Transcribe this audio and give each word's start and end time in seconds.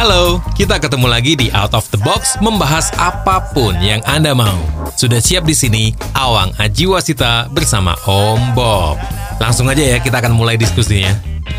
Halo, 0.00 0.40
kita 0.56 0.80
ketemu 0.80 1.12
lagi 1.12 1.36
di 1.36 1.52
Out 1.52 1.76
of 1.76 1.84
the 1.92 2.00
Box 2.00 2.40
membahas 2.40 2.88
apa 2.96 3.52
pun 3.52 3.76
yang 3.84 4.00
Anda 4.08 4.32
mau. 4.32 4.56
Sudah 4.96 5.20
siap 5.20 5.44
di 5.44 5.52
sini 5.52 5.92
Awang 6.16 6.56
Ajiwasita 6.56 7.52
bersama 7.52 7.92
Om 8.08 8.56
Bob. 8.56 8.96
Langsung 9.36 9.68
aja 9.68 9.84
ya 9.84 10.00
kita 10.00 10.24
akan 10.24 10.32
mulai 10.32 10.56
diskusinya. 10.56 11.12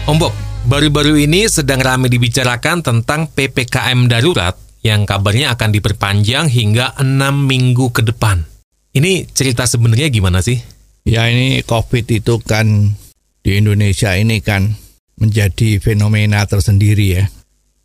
Om 0.09 0.17
Bob, 0.17 0.33
baru-baru 0.65 1.21
ini 1.21 1.45
sedang 1.45 1.85
ramai 1.85 2.09
dibicarakan 2.09 2.81
tentang 2.81 3.29
PPKM 3.29 4.09
darurat 4.09 4.57
yang 4.81 5.05
kabarnya 5.05 5.53
akan 5.53 5.69
diperpanjang 5.77 6.49
hingga 6.49 6.97
6 6.97 7.05
minggu 7.45 7.93
ke 7.93 8.01
depan. 8.01 8.41
Ini 8.97 9.29
cerita 9.29 9.69
sebenarnya 9.69 10.09
gimana 10.09 10.41
sih? 10.41 10.57
Ya 11.05 11.29
ini 11.29 11.61
COVID 11.61 12.09
itu 12.09 12.41
kan 12.41 12.97
di 13.45 13.61
Indonesia 13.61 14.17
ini 14.17 14.41
kan 14.41 14.73
menjadi 15.21 15.77
fenomena 15.77 16.41
tersendiri 16.49 17.21
ya. 17.21 17.29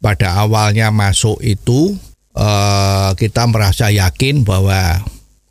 Pada 0.01 0.39
awalnya 0.39 0.93
masuk 0.93 1.41
itu 1.41 1.97
eh, 2.37 3.11
kita 3.17 3.49
merasa 3.49 3.89
yakin 3.91 4.45
bahwa 4.45 5.03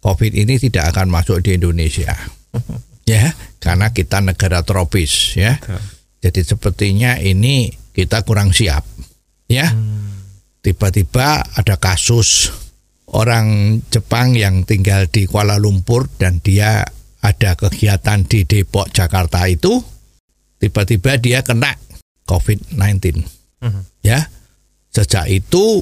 COVID 0.05 0.37
ini 0.37 0.61
tidak 0.61 0.93
akan 0.93 1.09
masuk 1.09 1.41
di 1.41 1.57
Indonesia. 1.57 2.13
Ya, 3.05 3.37
karena 3.61 3.93
kita 3.93 4.17
negara 4.17 4.65
tropis 4.65 5.37
ya. 5.37 5.61
Jadi 6.25 6.41
sepertinya 6.41 7.21
ini 7.21 7.69
kita 7.93 8.25
kurang 8.25 8.49
siap. 8.49 8.81
Ya. 9.45 9.69
Tiba-tiba 10.65 11.45
ada 11.53 11.77
kasus 11.77 12.49
orang 13.13 13.77
Jepang 13.93 14.33
yang 14.33 14.65
tinggal 14.65 15.05
di 15.05 15.29
Kuala 15.29 15.61
Lumpur 15.61 16.09
dan 16.17 16.41
dia 16.41 16.81
ada 17.21 17.51
kegiatan 17.53 18.25
di 18.25 18.45
Depok 18.45 18.89
Jakarta 18.89 19.45
itu 19.45 19.81
tiba-tiba 20.57 21.17
dia 21.21 21.45
kena 21.45 21.73
COVID-19 22.25 23.21
ya. 24.05 24.29
Sejak 24.93 25.25
itu 25.27 25.81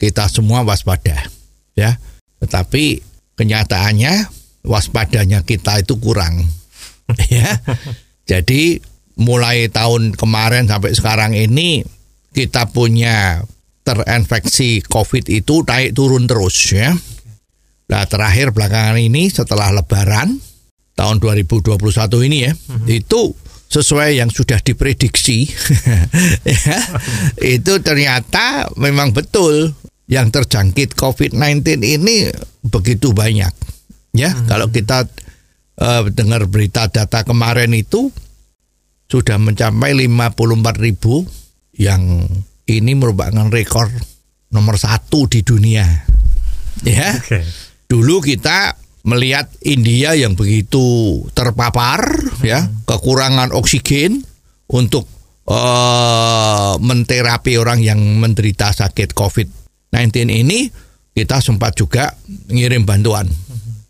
kita 0.00 0.26
semua 0.32 0.64
waspada. 0.64 1.28
Ya. 1.76 2.00
Tetapi 2.40 3.04
kenyataannya 3.36 4.32
waspadanya 4.64 5.44
kita 5.44 5.84
itu 5.84 6.00
kurang. 6.00 6.40
Ya. 7.30 7.62
Jadi 8.26 8.82
mulai 9.14 9.70
tahun 9.70 10.18
kemarin 10.18 10.66
sampai 10.66 10.90
sekarang 10.90 11.38
ini 11.38 11.86
kita 12.34 12.66
punya 12.74 13.46
terinfeksi 13.86 14.82
COVID 14.90 15.30
itu 15.30 15.62
naik 15.62 15.94
turun 15.94 16.26
terus 16.26 16.74
ya. 16.74 16.90
Nah 17.86 18.02
terakhir 18.10 18.50
belakangan 18.50 18.98
ini 18.98 19.30
setelah 19.30 19.70
Lebaran 19.70 20.34
tahun 20.98 21.22
2021 21.22 21.78
ini 22.26 22.38
ya 22.42 22.52
itu 22.90 23.30
sesuai 23.66 24.22
yang 24.22 24.30
sudah 24.30 24.62
diprediksi. 24.62 25.46
Ya, 26.46 26.78
itu 27.42 27.82
ternyata 27.82 28.70
memang 28.78 29.12
betul 29.12 29.74
yang 30.06 30.30
terjangkit 30.30 30.94
COVID-19 30.94 31.82
ini 31.82 32.30
begitu 32.62 33.10
banyak. 33.12 33.52
Ya 34.16 34.32
kalau 34.46 34.70
kita 34.70 35.04
eh, 35.76 36.02
dengar 36.14 36.46
berita 36.48 36.88
data 36.88 37.26
kemarin 37.26 37.74
itu 37.76 38.08
sudah 39.10 39.36
mencapai 39.38 39.92
54 39.94 40.86
ribu 40.86 41.26
yang 41.76 42.24
ini 42.66 42.92
merupakan 42.96 43.46
rekor 43.52 43.90
nomor 44.50 44.80
satu 44.80 45.26
di 45.28 45.42
dunia. 45.42 45.84
Ya 46.86 47.18
dulu 47.90 48.22
kita 48.22 48.85
melihat 49.06 49.46
India 49.62 50.18
yang 50.18 50.34
begitu 50.34 51.22
terpapar 51.32 52.02
ya 52.42 52.66
kekurangan 52.84 53.54
oksigen 53.54 54.26
untuk 54.66 55.06
eh, 55.46 56.72
menterapi 56.82 57.54
orang 57.56 57.80
yang 57.80 58.02
menderita 58.18 58.74
sakit 58.74 59.14
COVID-19 59.14 60.26
ini 60.26 60.68
kita 61.16 61.40
sempat 61.40 61.78
juga 61.78 62.12
ngirim 62.52 62.84
bantuan 62.84 63.30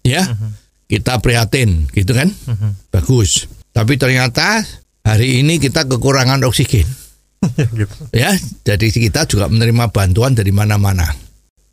ya. 0.07 0.23
Kita 0.87 1.19
prihatin 1.19 1.91
gitu 1.91 2.15
kan? 2.15 2.31
Bagus. 2.95 3.51
Tapi 3.75 3.99
ternyata 3.99 4.63
hari 5.03 5.43
ini 5.43 5.59
kita 5.59 5.83
kekurangan 5.91 6.47
oksigen. 6.47 6.87
Ya 8.15 8.33
jadi 8.65 8.87
kita 8.91 9.29
juga 9.29 9.51
menerima 9.51 9.91
bantuan 9.91 10.33
dari 10.39 10.55
mana-mana. 10.55 11.11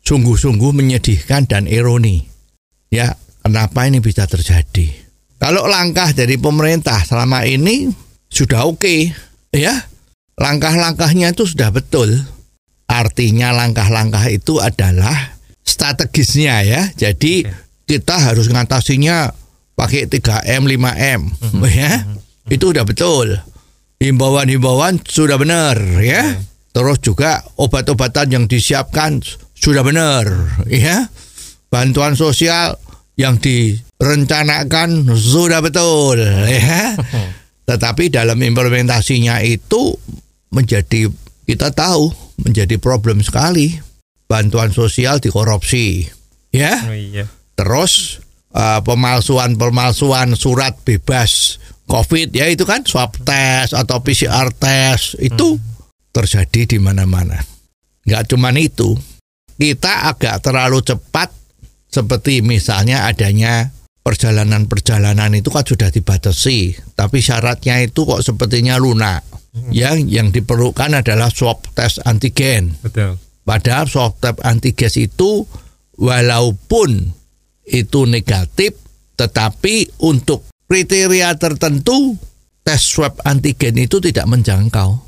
Sungguh-sungguh 0.04 0.74
menyedihkan 0.76 1.48
dan 1.48 1.64
ironi. 1.64 2.20
Ya, 2.92 3.16
kenapa 3.44 3.84
ini 3.84 4.00
bisa 4.00 4.24
terjadi? 4.24 4.88
Kalau 5.36 5.68
langkah 5.68 6.08
dari 6.16 6.40
pemerintah 6.40 7.04
selama 7.04 7.44
ini 7.44 7.92
sudah 8.32 8.64
oke, 8.64 9.12
ya. 9.52 9.74
Langkah-langkahnya 10.34 11.36
itu 11.36 11.44
sudah 11.46 11.68
betul. 11.70 12.10
Artinya 12.88 13.52
langkah-langkah 13.52 14.26
itu 14.32 14.58
adalah 14.58 15.36
strategisnya 15.62 16.64
ya. 16.64 16.82
Jadi 16.96 17.44
kita 17.84 18.18
harus 18.18 18.48
ngatasinya 18.50 19.30
pakai 19.76 20.08
3M, 20.08 20.64
5M, 20.64 21.20
ya. 21.68 22.02
Itu 22.48 22.72
udah 22.72 22.82
betul. 22.88 23.36
Himbauan-himbauan 24.00 25.04
sudah 25.04 25.38
benar, 25.38 25.78
ya. 26.02 26.40
Terus 26.74 26.98
juga 26.98 27.44
obat-obatan 27.60 28.34
yang 28.34 28.44
disiapkan 28.50 29.22
sudah 29.54 29.86
benar, 29.86 30.26
ya. 30.66 31.06
Bantuan 31.70 32.18
sosial 32.18 32.78
yang 33.14 33.38
direncanakan 33.38 35.14
sudah 35.14 35.62
betul, 35.62 36.18
ya. 36.50 36.98
Tetapi 37.68 38.12
dalam 38.12 38.36
implementasinya 38.36 39.40
itu 39.40 39.94
menjadi 40.52 41.08
kita 41.48 41.72
tahu 41.72 42.12
menjadi 42.44 42.76
problem 42.76 43.24
sekali. 43.24 43.80
Bantuan 44.24 44.72
sosial 44.72 45.20
dikorupsi, 45.20 46.08
ya. 46.48 46.80
iya. 46.90 47.28
Terus 47.54 48.18
eh, 48.56 48.80
pemalsuan-pemalsuan 48.80 50.32
surat 50.32 50.80
bebas 50.80 51.60
COVID 51.84 52.32
ya 52.32 52.48
itu 52.48 52.64
kan 52.64 52.80
swab 52.88 53.12
test 53.20 53.76
atau 53.76 54.00
PCR 54.00 54.48
test 54.56 55.20
itu 55.20 55.60
terjadi 56.08 56.76
di 56.76 56.78
mana-mana. 56.80 57.36
Nggak 58.08 58.32
cuman 58.32 58.56
itu, 58.56 58.96
kita 59.60 60.08
agak 60.08 60.40
terlalu 60.40 60.80
cepat 60.80 61.28
seperti 61.94 62.42
misalnya 62.42 63.06
adanya 63.06 63.70
perjalanan-perjalanan 64.02 65.32
itu 65.38 65.48
kan 65.54 65.62
sudah 65.62 65.94
dibatasi, 65.94 66.74
tapi 66.98 67.22
syaratnya 67.22 67.86
itu 67.86 68.02
kok 68.02 68.26
sepertinya 68.26 68.74
lunak. 68.76 69.22
Yang 69.70 70.10
yang 70.10 70.28
diperlukan 70.34 70.98
adalah 70.98 71.30
swab 71.30 71.62
test 71.78 72.02
antigen. 72.02 72.74
Betul. 72.82 73.14
Padahal 73.46 73.86
swab 73.86 74.18
test 74.18 74.42
antigen 74.42 74.90
itu 75.06 75.46
walaupun 75.94 77.14
itu 77.62 78.00
negatif, 78.10 78.74
tetapi 79.14 80.02
untuk 80.02 80.50
kriteria 80.66 81.38
tertentu 81.38 82.18
tes 82.66 82.82
swab 82.82 83.22
antigen 83.22 83.78
itu 83.78 84.02
tidak 84.02 84.26
menjangkau. 84.26 85.06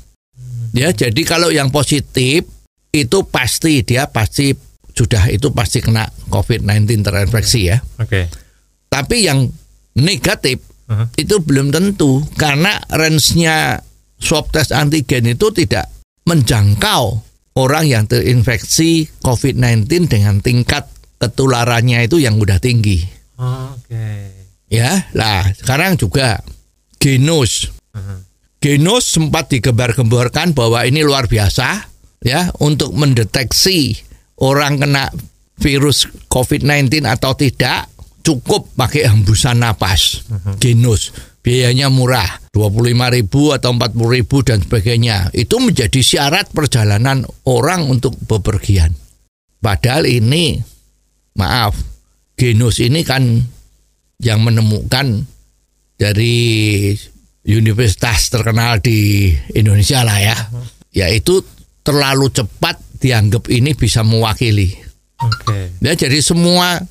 Ya, 0.71 0.95
jadi 0.95 1.21
kalau 1.27 1.51
yang 1.51 1.67
positif 1.67 2.47
itu 2.95 3.19
pasti 3.27 3.83
dia 3.83 4.07
pasti 4.07 4.55
sudah 4.97 5.29
itu 5.29 5.53
pasti 5.53 5.85
kena 5.85 6.09
COVID-19 6.33 7.05
terinfeksi 7.05 7.69
ya. 7.69 7.77
Oke. 8.01 8.25
Tapi 8.89 9.29
yang 9.29 9.45
negatif 9.93 10.65
Aha. 10.89 11.05
itu 11.13 11.37
belum 11.37 11.69
tentu 11.69 12.25
karena 12.33 12.81
range-nya 12.89 13.85
swab 14.17 14.49
test 14.49 14.73
antigen 14.73 15.29
itu 15.29 15.53
tidak 15.53 15.93
menjangkau 16.25 17.21
orang 17.61 17.85
yang 17.85 18.03
terinfeksi 18.09 19.05
COVID-19 19.21 20.09
dengan 20.09 20.41
tingkat 20.41 20.89
ketularannya 21.21 22.09
itu 22.09 22.17
yang 22.17 22.41
udah 22.41 22.57
tinggi. 22.57 23.05
Oke. 23.37 24.33
Ya, 24.67 25.05
lah 25.13 25.45
sekarang 25.53 26.01
juga 26.01 26.41
genus. 26.97 27.69
Aha. 27.93 28.25
Genus 28.57 29.13
sempat 29.13 29.53
digembar-gemborkan 29.53 30.57
bahwa 30.57 30.81
ini 30.81 31.05
luar 31.05 31.29
biasa 31.29 31.85
ya 32.25 32.49
untuk 32.57 32.97
mendeteksi 32.97 34.06
orang 34.41 34.77
kena 34.81 35.09
virus 35.57 36.05
COVID-19 36.29 37.05
atau 37.05 37.33
tidak 37.33 37.89
cukup 38.21 38.75
pakai 38.75 39.07
hembusan 39.09 39.63
napas 39.63 40.27
genus. 40.59 41.15
Biayanya 41.41 41.87
murah 41.87 42.27
25.000 42.51 43.23
atau 43.55 43.71
40.000 43.71 44.47
dan 44.51 44.59
sebagainya. 44.59 45.17
Itu 45.31 45.63
menjadi 45.63 46.03
syarat 46.03 46.51
perjalanan 46.51 47.23
orang 47.47 47.87
untuk 47.87 48.19
bepergian. 48.27 48.91
Padahal 49.63 50.03
ini 50.11 50.59
maaf 51.39 51.71
genus 52.35 52.83
ini 52.83 52.99
kan 53.07 53.23
yang 54.19 54.43
menemukan 54.43 55.23
dari 55.95 56.35
universitas 57.47 58.27
terkenal 58.27 58.83
di 58.83 59.31
Indonesia 59.55 60.03
lah 60.03 60.19
ya. 60.19 60.37
Yaitu 60.91 61.47
terlalu 61.79 62.27
cepat 62.27 62.75
dianggap 62.97 63.47
ini 63.53 63.77
bisa 63.77 64.01
mewakili. 64.01 64.73
Oke. 65.21 65.77
Ya, 65.81 65.93
jadi 65.97 66.21
semua 66.21 66.81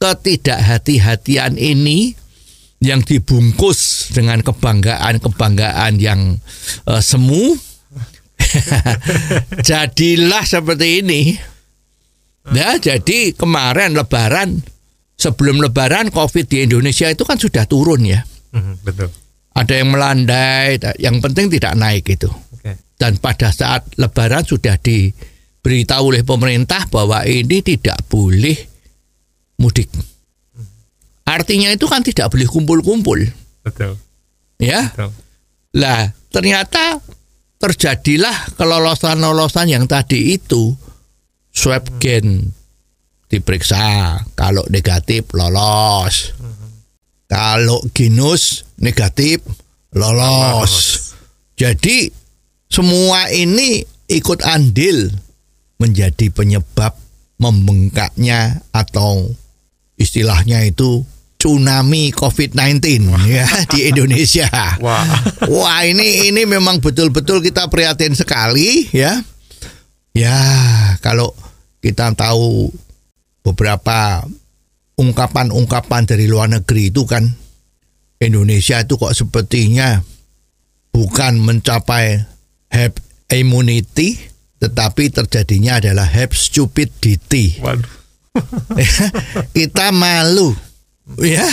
ketidakhati-hatian 0.00 1.56
ini 1.56 2.12
yang 2.84 3.00
dibungkus 3.00 4.12
dengan 4.12 4.44
kebanggaan-kebanggaan 4.44 5.96
yang 5.96 6.36
eh, 6.84 7.02
semu 7.02 7.56
jadilah 9.68 10.44
seperti 10.44 11.00
ini. 11.04 11.22
Ya, 12.54 12.78
jadi 12.78 13.34
kemarin 13.34 13.98
lebaran 13.98 14.62
sebelum 15.18 15.58
lebaran 15.58 16.14
Covid 16.14 16.46
di 16.46 16.62
Indonesia 16.62 17.10
itu 17.10 17.26
kan 17.26 17.40
sudah 17.40 17.66
turun 17.66 18.06
ya. 18.06 18.22
Mhm, 18.54 18.86
Betul. 18.86 19.10
Ada 19.56 19.82
yang 19.82 19.88
melandai, 19.90 20.76
yang 21.00 21.18
penting 21.18 21.48
tidak 21.48 21.74
naik 21.74 22.04
itu. 22.06 22.28
Oke. 22.28 22.76
Dan 23.00 23.16
pada 23.18 23.50
saat 23.50 23.88
lebaran 23.96 24.44
sudah 24.44 24.76
diberitahu 25.66 26.14
oleh 26.14 26.22
pemerintah 26.22 26.86
bahwa 26.86 27.26
ini 27.26 27.58
tidak 27.58 27.98
boleh 28.06 28.54
mudik. 29.58 29.90
Artinya 31.26 31.74
itu 31.74 31.90
kan 31.90 32.06
tidak 32.06 32.30
boleh 32.30 32.46
kumpul-kumpul, 32.46 33.18
Betul. 33.66 33.98
ya. 34.62 34.94
Betul. 34.94 35.10
Lah, 35.82 36.06
ternyata 36.30 37.02
terjadilah 37.58 38.54
kelolosan-lolosan 38.54 39.74
yang 39.74 39.90
tadi 39.90 40.38
itu 40.38 40.70
swab 41.50 41.98
gen 41.98 42.54
diperiksa, 43.26 44.22
kalau 44.38 44.62
negatif 44.70 45.26
lolos. 45.34 46.30
Kalau 47.26 47.82
genus 47.90 48.62
negatif 48.78 49.42
lolos. 49.98 51.02
Jadi 51.58 52.06
semua 52.70 53.34
ini 53.34 53.82
ikut 54.06 54.46
andil 54.46 55.25
menjadi 55.76 56.32
penyebab 56.32 56.96
membengkaknya 57.36 58.64
atau 58.72 59.28
istilahnya 60.00 60.64
itu 60.64 61.04
tsunami 61.36 62.10
COVID-19 62.16 63.06
ya 63.28 63.46
di 63.70 63.92
Indonesia. 63.92 64.48
Wah. 64.80 65.04
Wah 65.46 65.84
ini 65.84 66.32
ini 66.32 66.48
memang 66.48 66.80
betul-betul 66.80 67.44
kita 67.44 67.68
prihatin 67.68 68.16
sekali 68.16 68.88
ya. 68.90 69.20
Ya 70.16 70.36
kalau 71.04 71.36
kita 71.84 72.16
tahu 72.16 72.72
beberapa 73.44 74.24
ungkapan-ungkapan 74.96 76.08
dari 76.08 76.24
luar 76.24 76.48
negeri 76.48 76.88
itu 76.88 77.04
kan 77.04 77.36
Indonesia 78.16 78.80
itu 78.80 78.96
kok 78.96 79.12
sepertinya 79.12 80.00
bukan 80.88 81.36
mencapai 81.36 82.24
herd 82.72 82.96
immunity 83.28 84.16
tetapi 84.60 85.12
terjadinya 85.12 85.78
adalah 85.80 86.08
herd 86.08 86.32
stupidity. 86.32 87.60
Kita 89.56 89.92
malu. 89.92 90.52
Ya, 91.22 91.46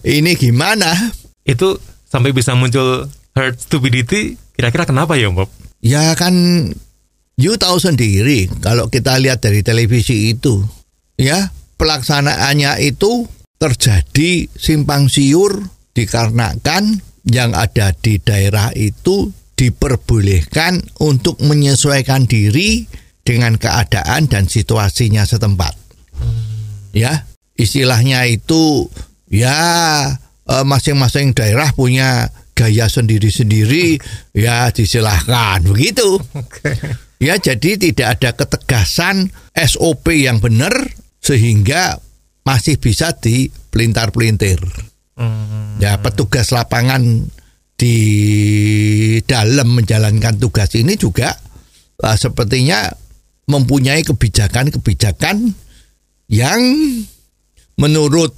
ini 0.00 0.32
gimana? 0.40 0.88
Itu 1.44 1.76
sampai 2.08 2.32
bisa 2.32 2.56
muncul 2.56 3.04
herd 3.36 3.60
stupidity, 3.60 4.40
kira-kira 4.56 4.88
kenapa 4.88 5.20
ya, 5.20 5.28
Bob? 5.28 5.52
Ya 5.84 6.16
kan 6.16 6.32
you 7.36 7.54
tahu 7.60 7.76
sendiri 7.76 8.48
kalau 8.64 8.88
kita 8.88 9.20
lihat 9.20 9.44
dari 9.44 9.60
televisi 9.60 10.32
itu 10.32 10.64
ya 11.20 11.52
pelaksanaannya 11.76 12.80
itu 12.80 13.28
terjadi 13.60 14.48
simpang 14.56 15.12
siur 15.12 15.68
dikarenakan 15.92 17.00
yang 17.28 17.52
ada 17.52 17.92
di 17.92 18.20
daerah 18.20 18.72
itu 18.72 19.32
diperbolehkan 19.56 20.84
untuk 21.00 21.40
menyesuaikan 21.40 22.28
diri 22.28 22.84
dengan 23.26 23.58
keadaan 23.58 24.30
dan 24.30 24.46
situasinya 24.46 25.26
setempat. 25.26 25.74
Ya, 26.92 27.26
istilahnya 27.58 28.24
itu 28.28 28.88
ya 29.28 29.58
eh, 30.46 30.64
masing-masing 30.64 31.34
daerah 31.34 31.72
punya 31.72 32.30
gaya 32.56 32.88
sendiri-sendiri 32.88 34.00
ya 34.32 34.72
disilahkan 34.72 35.64
begitu. 35.66 36.20
Ya 37.16 37.40
jadi 37.40 37.80
tidak 37.80 38.20
ada 38.20 38.30
ketegasan 38.36 39.32
SOP 39.56 40.12
yang 40.12 40.36
benar 40.36 40.72
sehingga 41.16 41.96
masih 42.44 42.76
bisa 42.76 43.16
dipelintar-pelintir. 43.16 44.60
Hmm. 45.16 45.80
Ya 45.80 45.96
petugas 45.96 46.52
lapangan 46.52 47.24
di 47.76 47.98
dalam 49.28 49.76
menjalankan 49.76 50.40
tugas 50.40 50.72
ini 50.74 50.96
juga 50.96 51.36
eh, 52.02 52.16
sepertinya 52.16 52.88
mempunyai 53.46 54.02
kebijakan-kebijakan 54.02 55.54
yang 56.32 56.60
menurut 57.78 58.34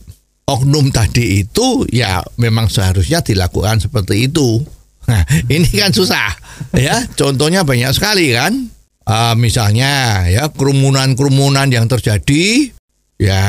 oknum 0.48 0.88
tadi 0.92 1.44
itu 1.44 1.84
ya 1.88 2.20
memang 2.36 2.68
seharusnya 2.68 3.24
dilakukan 3.24 3.80
seperti 3.84 4.28
itu. 4.28 4.60
Nah, 5.08 5.24
ini 5.54 5.68
kan 5.72 5.94
susah 5.94 6.34
ya. 6.76 7.04
Contohnya 7.16 7.64
banyak 7.64 7.92
sekali 7.92 8.32
kan. 8.36 8.68
Ah, 9.08 9.32
misalnya 9.32 10.24
ya 10.28 10.52
kerumunan-kerumunan 10.52 11.72
yang 11.72 11.88
terjadi 11.88 12.76
ya 13.16 13.40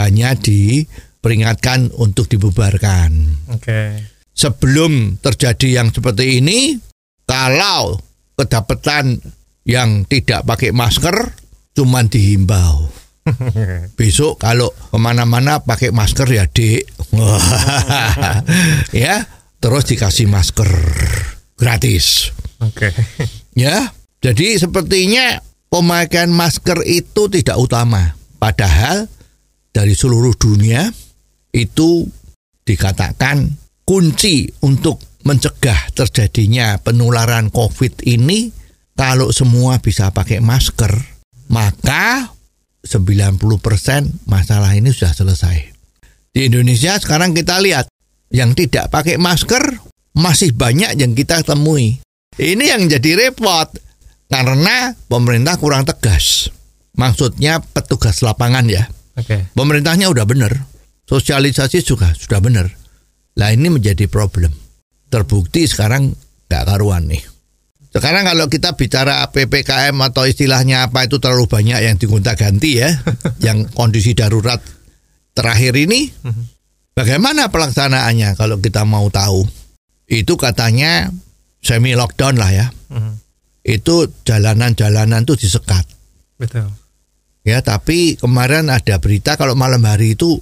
hanya 0.00 0.32
diperingatkan 0.32 1.92
untuk 2.00 2.32
dibubarkan. 2.32 3.12
Oke. 3.52 4.00
Sebelum 4.40 5.20
terjadi 5.20 5.84
yang 5.84 5.92
seperti 5.92 6.40
ini, 6.40 6.72
kalau 7.28 8.00
kedapatan 8.40 9.20
yang 9.68 10.08
tidak 10.08 10.48
pakai 10.48 10.72
masker, 10.72 11.36
cuman 11.76 12.08
dihimbau. 12.08 12.88
Besok 14.00 14.40
kalau 14.40 14.72
ke 14.72 14.96
mana-mana 14.96 15.60
pakai 15.60 15.92
masker 15.92 16.24
ya 16.32 16.48
dek, 16.48 16.88
ya 19.04 19.28
terus 19.60 19.84
dikasih 19.92 20.24
masker 20.24 20.72
gratis, 21.60 22.32
Oke. 22.64 22.96
ya. 23.52 23.92
Jadi 24.24 24.56
sepertinya 24.56 25.36
pemakaian 25.68 26.32
masker 26.32 26.80
itu 26.88 27.28
tidak 27.28 27.60
utama, 27.60 28.16
padahal 28.40 29.04
dari 29.72 29.92
seluruh 29.92 30.32
dunia 30.36 30.88
itu 31.52 32.08
dikatakan 32.64 33.48
kunci 33.90 34.46
untuk 34.62 35.02
mencegah 35.26 35.90
terjadinya 35.90 36.78
penularan 36.78 37.50
COVID 37.50 38.06
ini 38.06 38.54
kalau 38.94 39.34
semua 39.34 39.82
bisa 39.82 40.14
pakai 40.14 40.38
masker, 40.38 40.94
maka 41.50 42.30
90% 42.86 44.30
masalah 44.30 44.70
ini 44.78 44.94
sudah 44.94 45.10
selesai. 45.10 45.74
Di 46.30 46.46
Indonesia 46.46 47.02
sekarang 47.02 47.34
kita 47.34 47.58
lihat 47.58 47.90
yang 48.30 48.54
tidak 48.54 48.94
pakai 48.94 49.18
masker 49.18 49.82
masih 50.14 50.54
banyak 50.54 50.94
yang 50.94 51.10
kita 51.18 51.42
temui. 51.42 51.98
Ini 52.38 52.64
yang 52.70 52.86
jadi 52.86 53.26
repot 53.26 53.74
karena 54.30 54.94
pemerintah 55.10 55.58
kurang 55.58 55.82
tegas. 55.82 56.46
Maksudnya 56.94 57.58
petugas 57.58 58.22
lapangan 58.22 58.70
ya. 58.70 58.86
Oke. 59.18 59.50
Pemerintahnya 59.50 60.06
udah 60.06 60.22
bener, 60.30 60.62
sosialisasi 61.10 61.82
juga 61.82 62.14
sudah 62.14 62.38
bener. 62.38 62.79
Lah 63.40 63.56
ini 63.56 63.72
menjadi 63.72 64.04
problem. 64.04 64.52
Terbukti 65.08 65.64
sekarang 65.64 66.12
nggak 66.46 66.64
karuan 66.68 67.08
nih. 67.08 67.24
Sekarang 67.90 68.22
kalau 68.22 68.46
kita 68.46 68.78
bicara 68.78 69.26
PPKM 69.32 69.96
atau 69.98 70.28
istilahnya 70.28 70.86
apa 70.86 71.08
itu 71.08 71.18
terlalu 71.18 71.50
banyak 71.50 71.80
yang 71.82 71.96
digonta 71.98 72.38
ganti 72.38 72.78
ya, 72.78 72.92
yang 73.46 73.66
kondisi 73.72 74.14
darurat 74.14 74.60
terakhir 75.34 75.74
ini, 75.74 76.06
bagaimana 76.94 77.50
pelaksanaannya 77.50 78.38
kalau 78.38 78.62
kita 78.62 78.86
mau 78.86 79.08
tahu? 79.10 79.42
Itu 80.06 80.38
katanya 80.38 81.10
semi 81.64 81.96
lockdown 81.96 82.38
lah 82.38 82.50
ya. 82.54 82.66
Mhm. 82.92 83.12
Itu 83.66 84.06
jalanan-jalanan 84.22 85.26
tuh 85.26 85.38
disekat. 85.38 85.86
Betul. 86.38 86.70
Ya, 87.42 87.64
tapi 87.64 88.20
kemarin 88.20 88.68
ada 88.70 89.00
berita 89.00 89.34
kalau 89.34 89.56
malam 89.56 89.82
hari 89.82 90.14
itu 90.14 90.38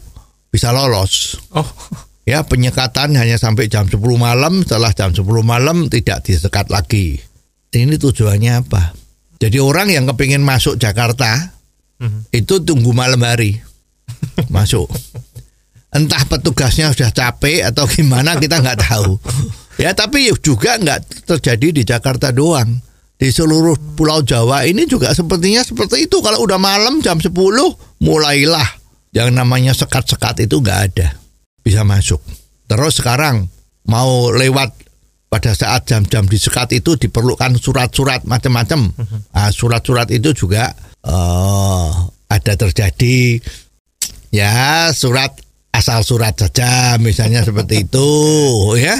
bisa 0.51 0.75
lolos. 0.75 1.39
Oh. 1.55 1.65
Ya, 2.29 2.45
penyekatan 2.45 3.17
hanya 3.17 3.41
sampai 3.41 3.73
jam 3.73 3.89
10 3.89 3.97
malam, 4.21 4.61
setelah 4.61 4.93
jam 4.93 5.17
10 5.17 5.25
malam 5.41 5.89
tidak 5.89 6.29
disekat 6.29 6.69
lagi. 6.69 7.17
Ini 7.73 7.97
tujuannya 7.97 8.69
apa? 8.69 8.93
Jadi 9.41 9.57
orang 9.57 9.89
yang 9.89 10.05
kepingin 10.13 10.45
masuk 10.45 10.77
Jakarta 10.77 11.57
Mhm. 11.97 12.29
itu 12.37 12.61
tunggu 12.61 12.93
malam 12.93 13.25
hari 13.25 13.57
masuk. 14.55 14.93
Entah 15.89 16.21
petugasnya 16.29 16.93
sudah 16.93 17.09
capek 17.09 17.65
atau 17.65 17.89
gimana 17.89 18.37
kita 18.37 18.61
nggak 18.61 18.81
tahu. 18.85 19.17
Ya 19.81 19.97
tapi 19.97 20.29
juga 20.45 20.77
nggak 20.77 21.25
terjadi 21.25 21.81
di 21.81 21.83
Jakarta 21.89 22.29
doang. 22.29 22.77
Di 23.19 23.33
seluruh 23.33 23.75
Pulau 23.97 24.21
Jawa 24.23 24.69
ini 24.69 24.85
juga 24.85 25.11
sepertinya 25.11 25.65
seperti 25.65 26.07
itu. 26.07 26.21
Kalau 26.21 26.45
udah 26.45 26.61
malam 26.61 27.01
jam 27.01 27.19
10 27.19 27.33
mulailah 27.99 28.69
yang 29.17 29.33
namanya 29.33 29.73
sekat-sekat 29.73 30.45
itu 30.45 30.61
nggak 30.61 30.81
ada 30.93 31.09
bisa 31.63 31.83
masuk. 31.85 32.21
Terus 32.69 33.01
sekarang 33.01 33.49
mau 33.89 34.29
lewat 34.33 34.77
pada 35.29 35.53
saat 35.53 35.85
jam-jam 35.85 36.25
disekat 36.25 36.73
itu 36.73 36.97
diperlukan 36.97 37.57
surat-surat 37.61 38.25
macam-macam. 38.25 38.93
Nah, 39.33 39.51
surat-surat 39.53 40.09
itu 40.09 40.33
juga 40.33 40.73
eh, 41.05 41.89
ada 42.29 42.53
terjadi 42.57 43.41
ya 44.29 44.89
surat 44.93 45.33
asal 45.73 46.05
surat 46.05 46.37
saja 46.37 46.97
misalnya 47.01 47.45
seperti 47.45 47.81
itu 47.89 48.11
ya. 48.81 48.97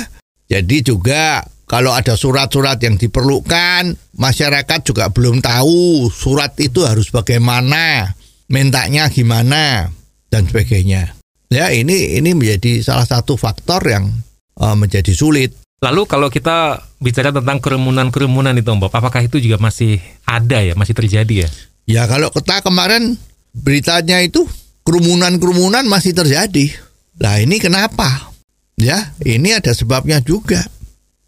Jadi 0.49 0.81
juga 0.81 1.45
kalau 1.69 1.93
ada 1.93 2.17
surat-surat 2.17 2.81
yang 2.81 2.97
diperlukan, 2.97 3.93
masyarakat 4.17 4.81
juga 4.89 5.13
belum 5.13 5.45
tahu 5.45 6.09
surat 6.09 6.57
itu 6.57 6.89
harus 6.89 7.13
bagaimana, 7.13 8.17
mintanya 8.49 9.13
gimana 9.13 9.93
dan 10.33 10.49
sebagainya. 10.49 11.18
Ya, 11.49 11.73
ini 11.73 12.21
ini 12.21 12.37
menjadi 12.37 12.85
salah 12.85 13.09
satu 13.09 13.41
faktor 13.41 13.81
yang 13.89 14.13
eh, 14.61 14.77
menjadi 14.77 15.13
sulit. 15.17 15.57
Lalu 15.79 16.11
kalau 16.11 16.29
kita 16.29 16.83
bicara 16.99 17.31
tentang 17.31 17.63
kerumunan-kerumunan 17.63 18.53
itu 18.59 18.69
Bob, 18.77 18.91
apakah 18.91 19.23
itu 19.23 19.39
juga 19.39 19.63
masih 19.63 20.03
ada 20.27 20.59
ya, 20.59 20.75
masih 20.75 20.93
terjadi 20.93 21.47
ya? 21.47 21.49
Ya 21.89 22.03
kalau 22.05 22.29
kita 22.35 22.61
kemarin 22.61 23.17
beritanya 23.55 24.21
itu 24.21 24.45
kerumunan-kerumunan 24.83 25.87
masih 25.89 26.13
terjadi. 26.13 26.75
Nah 27.23 27.41
ini 27.41 27.63
kenapa? 27.63 28.35
Ya 28.77 29.15
ini 29.25 29.55
ada 29.57 29.73
sebabnya 29.73 30.21
juga. 30.21 30.67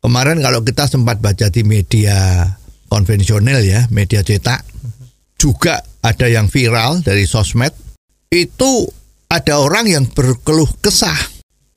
Kemarin 0.00 0.40
kalau 0.40 0.64
kita 0.64 0.88
sempat 0.88 1.20
baca 1.20 1.48
di 1.52 1.62
media 1.64 2.44
konvensional 2.90 3.62
ya, 3.62 3.86
media 3.92 4.24
cetak, 4.24 4.66
juga 5.38 5.80
ada 6.02 6.26
yang 6.26 6.50
viral 6.50 7.00
dari 7.00 7.24
sosmed. 7.24 7.72
Itu 8.28 8.88
ada 9.30 9.62
orang 9.62 9.86
yang 9.86 10.04
berkeluh 10.10 10.68
kesah. 10.82 11.16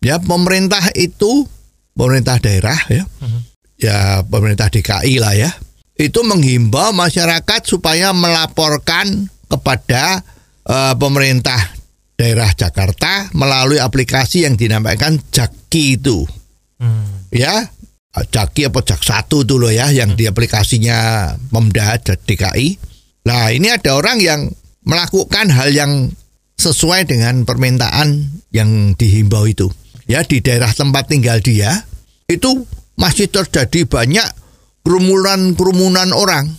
Ya 0.04 0.20
pemerintah 0.20 0.84
itu, 1.00 1.48
pemerintah 1.96 2.42
daerah 2.42 2.76
ya, 2.92 3.08
ya 3.80 3.98
pemerintah 4.28 4.68
DKI 4.68 5.16
lah 5.22 5.32
ya, 5.38 5.52
itu 5.96 6.20
menghimbau 6.26 6.92
masyarakat 6.92 7.62
supaya 7.64 8.12
melaporkan 8.12 9.32
kepada 9.48 10.20
eh, 10.68 10.94
pemerintah 11.00 11.72
daerah 12.20 12.52
Jakarta 12.52 13.32
melalui 13.32 13.80
aplikasi 13.80 14.44
yang 14.44 14.60
dinamakan 14.60 15.24
Jaki 15.32 16.02
itu. 16.02 16.28
Ya, 17.32 17.72
Jaki 18.14 18.70
apa 18.70 18.84
Jak 18.84 19.02
satu 19.02 19.48
tuh 19.48 19.58
loh 19.58 19.72
ya 19.72 19.90
yang 19.90 20.20
di 20.20 20.28
aplikasinya 20.28 21.32
Pemda 21.50 21.96
DKI. 21.98 22.92
Nah, 23.24 23.56
ini 23.56 23.72
ada 23.72 23.96
orang 23.96 24.20
yang 24.20 24.52
melakukan 24.84 25.48
hal 25.48 25.72
yang 25.72 26.12
sesuai 26.64 27.12
dengan 27.12 27.44
permintaan 27.44 28.40
yang 28.56 28.96
dihimbau 28.96 29.44
itu. 29.52 29.68
Ya, 30.08 30.24
di 30.24 30.40
daerah 30.40 30.72
tempat 30.72 31.12
tinggal 31.12 31.44
dia 31.44 31.84
itu 32.28 32.64
masih 32.96 33.28
terjadi 33.28 33.84
banyak 33.84 34.28
kerumunan-kerumunan 34.84 36.12
orang. 36.16 36.52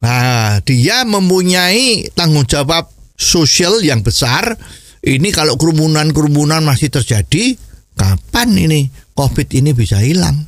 Nah, 0.00 0.60
dia 0.64 1.04
mempunyai 1.04 2.08
tanggung 2.16 2.48
jawab 2.48 2.88
sosial 3.16 3.84
yang 3.84 4.00
besar. 4.00 4.56
Ini 5.00 5.32
kalau 5.32 5.56
kerumunan-kerumunan 5.56 6.60
masih 6.60 6.92
terjadi, 6.92 7.56
kapan 7.96 8.52
ini 8.56 8.88
COVID 9.16 9.48
ini 9.56 9.72
bisa 9.72 10.00
hilang? 10.00 10.44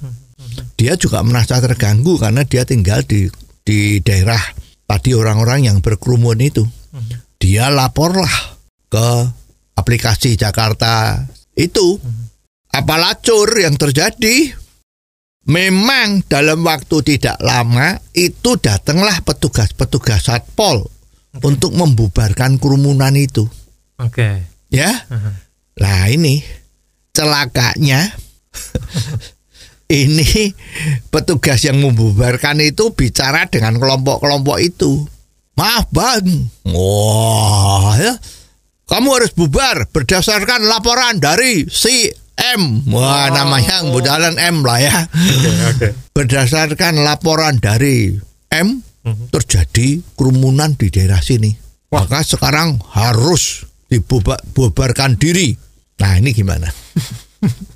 Dia 0.77 0.97
juga 1.01 1.25
merasa 1.25 1.61
terganggu 1.61 2.21
karena 2.21 2.45
dia 2.45 2.69
tinggal 2.69 3.05
di 3.05 3.29
di 3.65 4.03
daerah 4.05 4.41
tadi 4.85 5.17
orang-orang 5.17 5.73
yang 5.73 5.79
berkerumun 5.81 6.41
itu. 6.41 6.65
Dia 7.43 7.75
laporlah 7.75 8.55
ke 8.87 9.09
aplikasi 9.75 10.39
Jakarta 10.39 11.27
itu. 11.59 11.99
Apa 12.71 12.95
lacur 13.03 13.51
yang 13.59 13.75
terjadi? 13.75 14.55
Memang 15.51 16.23
dalam 16.31 16.63
waktu 16.63 17.03
tidak 17.03 17.43
lama 17.43 17.99
itu 18.15 18.55
datanglah 18.63 19.27
petugas-petugas 19.27 20.31
satpol 20.31 20.87
untuk 21.43 21.75
membubarkan 21.75 22.63
kerumunan 22.63 23.11
itu. 23.19 23.51
Oke. 23.99 24.47
Ya. 24.71 25.03
Nah 25.83 26.07
ini 26.07 26.47
celakanya 27.11 28.07
ini 29.91 30.55
petugas 31.11 31.67
yang 31.67 31.83
membubarkan 31.83 32.63
itu 32.63 32.95
bicara 32.95 33.51
dengan 33.51 33.83
kelompok-kelompok 33.83 34.63
itu. 34.63 35.11
Maaf 35.53 35.93
bang, 35.93 36.49
wah 36.73 37.93
ya, 38.01 38.17
kamu 38.89 39.09
harus 39.21 39.33
bubar 39.37 39.85
berdasarkan 39.93 40.65
laporan 40.65 41.21
dari 41.21 41.69
si 41.69 42.09
M. 42.57 42.89
Wah 42.89 43.29
namanya 43.29 43.85
budalan 43.85 44.41
M 44.41 44.65
lah 44.65 44.81
ya. 44.81 44.97
Berdasarkan 46.17 47.05
laporan 47.05 47.61
dari 47.61 48.17
M 48.49 48.81
terjadi 49.29 50.01
kerumunan 50.17 50.73
di 50.73 50.89
daerah 50.89 51.21
sini. 51.21 51.53
Maka 51.93 52.25
sekarang 52.25 52.81
harus 52.97 53.69
dibubarkan 53.93 55.21
diri. 55.21 55.53
Nah 56.01 56.17
ini 56.17 56.33
gimana? 56.33 56.73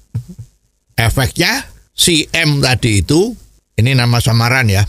Efeknya 0.97 1.69
si 1.93 2.25
M 2.33 2.65
tadi 2.65 3.05
itu 3.05 3.37
ini 3.77 3.93
nama 3.93 4.17
samaran 4.25 4.73
ya. 4.73 4.89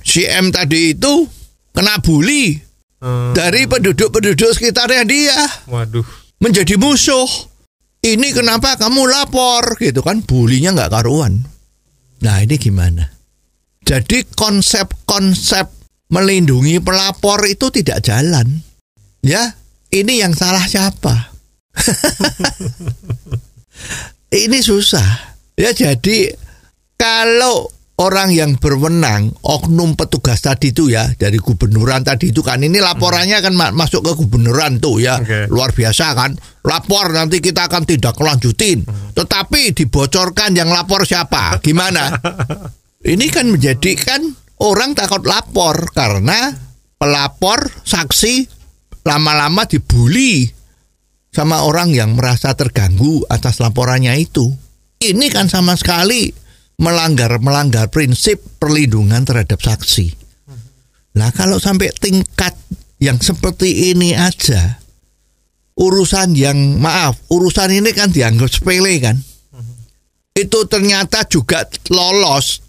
Si 0.00 0.24
M 0.24 0.48
tadi 0.48 0.96
itu 0.96 1.39
kena 1.72 2.02
bully 2.02 2.58
dari 3.32 3.64
penduduk-penduduk 3.64 4.52
sekitarnya 4.52 5.04
dia 5.08 5.38
Waduh. 5.68 6.04
menjadi 6.42 6.76
musuh. 6.76 7.28
Ini 8.00 8.32
kenapa 8.32 8.80
kamu 8.80 9.12
lapor 9.12 9.76
gitu 9.76 10.00
kan? 10.00 10.24
Bulinya 10.24 10.72
nggak 10.72 10.88
karuan. 10.88 11.44
Nah 12.24 12.40
ini 12.40 12.56
gimana? 12.56 13.04
Jadi 13.84 14.24
konsep-konsep 14.32 15.68
melindungi 16.08 16.80
pelapor 16.80 17.44
itu 17.44 17.68
tidak 17.68 18.00
jalan. 18.00 18.64
Ya, 19.20 19.52
ini 19.92 20.24
yang 20.24 20.32
salah 20.32 20.64
siapa? 20.64 21.12
ini 24.44 24.58
susah. 24.64 25.36
Ya 25.60 25.76
jadi 25.76 26.32
kalau 26.96 27.68
orang 28.00 28.32
yang 28.32 28.56
berwenang, 28.56 29.36
oknum 29.44 29.92
petugas 29.92 30.40
tadi 30.40 30.72
itu 30.72 30.88
ya 30.88 31.12
dari 31.20 31.36
gubernuran 31.36 32.00
tadi 32.00 32.32
itu 32.32 32.40
kan. 32.40 32.64
Ini 32.64 32.80
laporannya 32.80 33.38
kan 33.44 33.52
ma- 33.52 33.76
masuk 33.76 34.00
ke 34.00 34.12
gubernuran 34.24 34.80
tuh 34.80 35.04
ya. 35.04 35.20
Oke. 35.20 35.46
luar 35.52 35.76
biasa 35.76 36.16
kan. 36.16 36.32
Lapor 36.64 37.12
nanti 37.12 37.44
kita 37.44 37.68
akan 37.68 37.84
tidak 37.84 38.16
lanjutin. 38.16 38.84
Tetapi 39.12 39.76
dibocorkan 39.76 40.56
yang 40.56 40.72
lapor 40.72 41.04
siapa? 41.04 41.60
Gimana? 41.60 42.08
Ini 43.00 43.26
kan 43.32 43.48
menjadikan 43.48 44.20
orang 44.60 44.92
takut 44.92 45.24
lapor 45.24 45.88
karena 45.92 46.52
pelapor 47.00 47.64
saksi 47.84 48.44
lama-lama 49.08 49.64
dibully 49.64 50.52
sama 51.32 51.64
orang 51.64 51.96
yang 51.96 52.12
merasa 52.12 52.52
terganggu 52.52 53.24
atas 53.32 53.60
laporannya 53.60 54.12
itu. 54.20 54.52
Ini 55.00 55.32
kan 55.32 55.48
sama 55.48 55.80
sekali 55.80 56.28
melanggar 56.80 57.36
melanggar 57.38 57.92
prinsip 57.92 58.40
perlindungan 58.56 59.22
terhadap 59.28 59.60
saksi. 59.60 60.16
Nah, 61.20 61.28
kalau 61.36 61.60
sampai 61.60 61.92
tingkat 61.92 62.56
yang 63.02 63.20
seperti 63.20 63.92
ini 63.92 64.16
aja 64.16 64.80
urusan 65.76 66.32
yang 66.36 66.80
maaf, 66.80 67.20
urusan 67.28 67.72
ini 67.72 67.90
kan 67.92 68.08
dianggap 68.08 68.48
sepele 68.48 68.96
kan. 69.00 69.16
Itu 70.32 70.64
ternyata 70.70 71.26
juga 71.28 71.66
lolos 71.92 72.64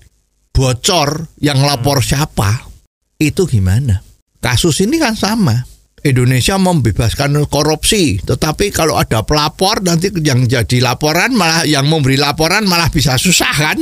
bocor 0.52 1.32
yang 1.40 1.64
lapor 1.64 2.04
siapa. 2.04 2.68
Itu 3.16 3.48
gimana? 3.48 4.02
Kasus 4.42 4.82
ini 4.84 4.98
kan 4.98 5.14
sama. 5.14 5.71
Indonesia 6.02 6.58
membebaskan 6.58 7.46
korupsi, 7.46 8.18
tetapi 8.26 8.74
kalau 8.74 8.98
ada 8.98 9.22
pelapor 9.22 9.86
nanti 9.86 10.10
yang 10.26 10.50
jadi 10.50 10.82
laporan 10.82 11.38
malah 11.38 11.62
yang 11.70 11.86
memberi 11.86 12.18
laporan 12.18 12.66
malah 12.66 12.90
bisa 12.90 13.22
susah 13.22 13.54
kan? 13.54 13.78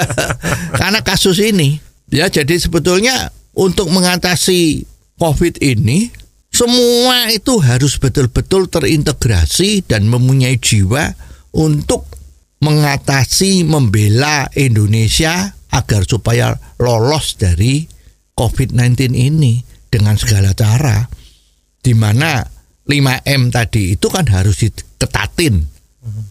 Karena 0.80 0.98
kasus 1.06 1.38
ini. 1.38 1.78
Ya, 2.10 2.26
jadi 2.26 2.58
sebetulnya 2.58 3.30
untuk 3.54 3.86
mengatasi 3.94 4.82
Covid 5.14 5.62
ini 5.62 6.10
semua 6.50 7.30
itu 7.30 7.62
harus 7.62 8.02
betul-betul 8.02 8.66
terintegrasi 8.66 9.86
dan 9.86 10.10
mempunyai 10.10 10.58
jiwa 10.58 11.14
untuk 11.54 12.06
mengatasi 12.62 13.62
membela 13.62 14.50
Indonesia 14.58 15.54
agar 15.70 16.02
supaya 16.06 16.54
lolos 16.82 17.38
dari 17.38 17.86
COVID-19 18.34 19.14
ini 19.14 19.62
dengan 19.90 20.18
segala 20.18 20.50
cara 20.54 21.06
di 21.84 21.92
mana 21.92 22.40
5M 22.88 23.52
tadi 23.52 23.92
itu 23.92 24.08
kan 24.08 24.24
harus 24.32 24.64
diketatin. 24.64 25.60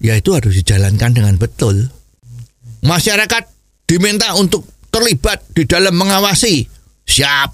Ya 0.02 0.18
itu 0.18 0.34
harus 0.34 0.58
dijalankan 0.58 1.14
dengan 1.14 1.38
betul. 1.38 1.90
Masyarakat 2.82 3.44
diminta 3.86 4.34
untuk 4.34 4.66
terlibat 4.90 5.46
di 5.54 5.70
dalam 5.70 5.94
mengawasi. 5.94 6.66
Siap. 7.06 7.50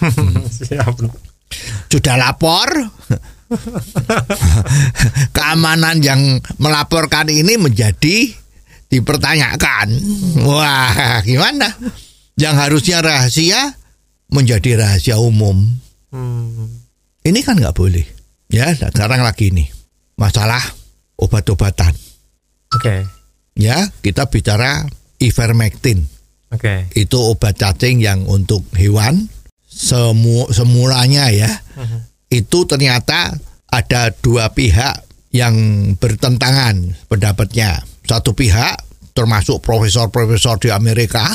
Siap. 0.64 0.96
sudah 1.92 2.16
lapor. 2.18 2.68
Keamanan 5.36 6.02
yang 6.02 6.42
melaporkan 6.58 7.30
ini 7.30 7.54
menjadi 7.54 8.34
dipertanyakan. 8.90 9.88
Wah, 10.42 11.22
gimana? 11.22 11.70
Yang 12.34 12.54
harusnya 12.58 12.98
rahasia 12.98 13.60
menjadi 14.26 14.82
rahasia 14.82 15.22
umum. 15.22 15.70
Ini 17.24 17.40
kan 17.40 17.56
nggak 17.56 17.72
boleh. 17.72 18.04
Ya, 18.52 18.68
sekarang 18.76 19.24
lagi 19.24 19.48
nih 19.48 19.72
masalah 20.20 20.60
obat-obatan. 21.16 21.96
Oke. 22.76 23.08
Ya, 23.56 23.88
kita 24.04 24.28
bicara 24.28 24.84
ivermectin. 25.18 26.04
Oke. 26.52 26.92
Itu 26.92 27.32
obat 27.32 27.56
cacing 27.56 28.04
yang 28.04 28.28
untuk 28.28 28.62
hewan 28.76 29.32
semu 29.64 30.46
semulanya 30.52 31.32
ya. 31.32 31.50
Itu 32.28 32.68
ternyata 32.68 33.34
ada 33.72 34.12
dua 34.12 34.52
pihak 34.52 35.02
yang 35.34 35.56
bertentangan 35.98 37.08
pendapatnya. 37.10 37.82
Satu 38.04 38.36
pihak 38.36 38.78
termasuk 39.16 39.64
profesor-profesor 39.64 40.60
di 40.60 40.70
Amerika, 40.70 41.26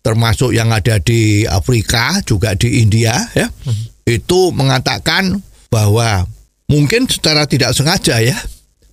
termasuk 0.00 0.54
yang 0.54 0.72
ada 0.72 0.96
di 1.02 1.44
Afrika, 1.44 2.22
juga 2.22 2.54
di 2.56 2.80
India 2.80 3.18
ya. 3.36 3.50
Itu 4.02 4.50
mengatakan 4.50 5.40
bahwa 5.70 6.26
mungkin 6.66 7.06
secara 7.06 7.46
tidak 7.46 7.72
sengaja 7.76 8.18
ya, 8.18 8.38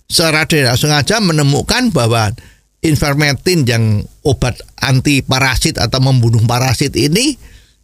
secara 0.06 0.46
tidak 0.46 0.78
sengaja 0.78 1.18
menemukan 1.18 1.90
bahwa 1.90 2.30
ivermectin 2.80 3.68
yang 3.68 4.04
obat 4.24 4.56
anti 4.80 5.20
parasit 5.20 5.76
atau 5.76 6.00
membunuh 6.00 6.40
parasit 6.48 6.96
ini 6.96 7.36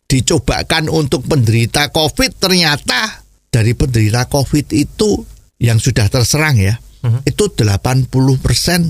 dicobakan 0.06 0.86
untuk 0.88 1.26
penderita 1.26 1.90
COVID 1.90 2.38
ternyata 2.38 3.26
dari 3.50 3.74
penderita 3.74 4.30
COVID 4.30 4.72
itu 4.72 5.26
yang 5.58 5.82
sudah 5.82 6.06
terserang 6.08 6.56
ya 6.56 6.78
itu 7.22 7.44
80% 7.54 8.10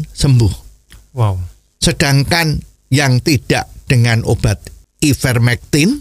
sembuh. 0.08 0.54
Wow. 1.16 1.36
Sedangkan 1.76 2.60
yang 2.88 3.20
tidak 3.20 3.68
dengan 3.84 4.24
obat 4.24 4.62
ivermectin 5.04 6.00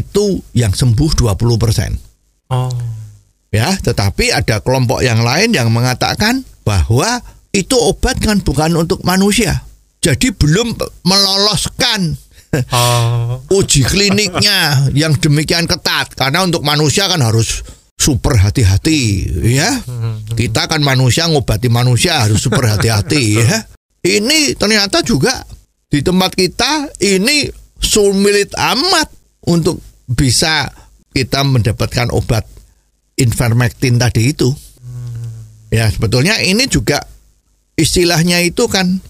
itu 0.00 0.40
yang 0.56 0.72
sembuh 0.72 1.10
20%. 1.12 2.52
Oh. 2.52 2.72
Ya, 3.52 3.76
tetapi 3.76 4.32
ada 4.32 4.64
kelompok 4.64 5.04
yang 5.04 5.20
lain 5.20 5.52
yang 5.52 5.68
mengatakan 5.68 6.40
bahwa 6.64 7.20
itu 7.52 7.76
obat 7.76 8.16
kan 8.16 8.40
bukan 8.40 8.72
untuk 8.80 9.04
manusia. 9.04 9.60
Jadi 10.00 10.32
belum 10.32 10.72
meloloskan 11.04 12.16
Oh. 12.52 13.40
uji 13.48 13.80
kliniknya 13.80 14.92
yang 14.92 15.16
demikian 15.16 15.64
ketat 15.64 16.12
karena 16.12 16.44
untuk 16.44 16.60
manusia 16.60 17.08
kan 17.08 17.24
harus 17.24 17.64
super 17.96 18.36
hati-hati 18.36 19.24
ya. 19.56 19.72
Kita 20.36 20.68
kan 20.68 20.84
manusia 20.84 21.24
ngobati 21.32 21.72
manusia 21.72 22.20
harus 22.20 22.44
super 22.44 22.68
hati-hati 22.68 23.24
ya. 23.40 23.64
Ini 24.04 24.52
ternyata 24.60 25.00
juga 25.00 25.32
di 25.88 26.04
tempat 26.04 26.36
kita 26.36 26.92
ini 27.00 27.48
sulit 27.80 28.52
amat 28.52 29.08
untuk 29.46 29.82
bisa 30.06 30.70
kita 31.12 31.44
mendapatkan 31.44 32.08
obat 32.10 32.48
ivermectin 33.16 34.00
tadi 34.00 34.32
itu. 34.32 34.50
Ya, 35.72 35.88
sebetulnya 35.88 36.36
ini 36.44 36.68
juga 36.68 37.00
istilahnya 37.80 38.44
itu 38.44 38.68
kan 38.68 39.00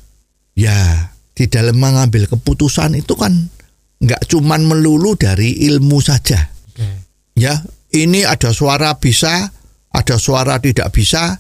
ya 0.55 1.11
di 1.35 1.51
dalam 1.51 1.75
mengambil 1.75 2.31
keputusan 2.31 2.95
itu 2.95 3.19
kan 3.19 3.51
nggak 3.99 4.31
cuman 4.31 4.63
melulu 4.67 5.19
dari 5.19 5.59
ilmu 5.71 5.99
saja. 5.99 6.51
Oke. 6.71 6.87
Ya, 7.35 7.59
ini 7.95 8.23
ada 8.23 8.55
suara 8.55 8.95
bisa, 8.99 9.51
ada 9.91 10.17
suara 10.19 10.63
tidak 10.63 10.95
bisa. 10.95 11.39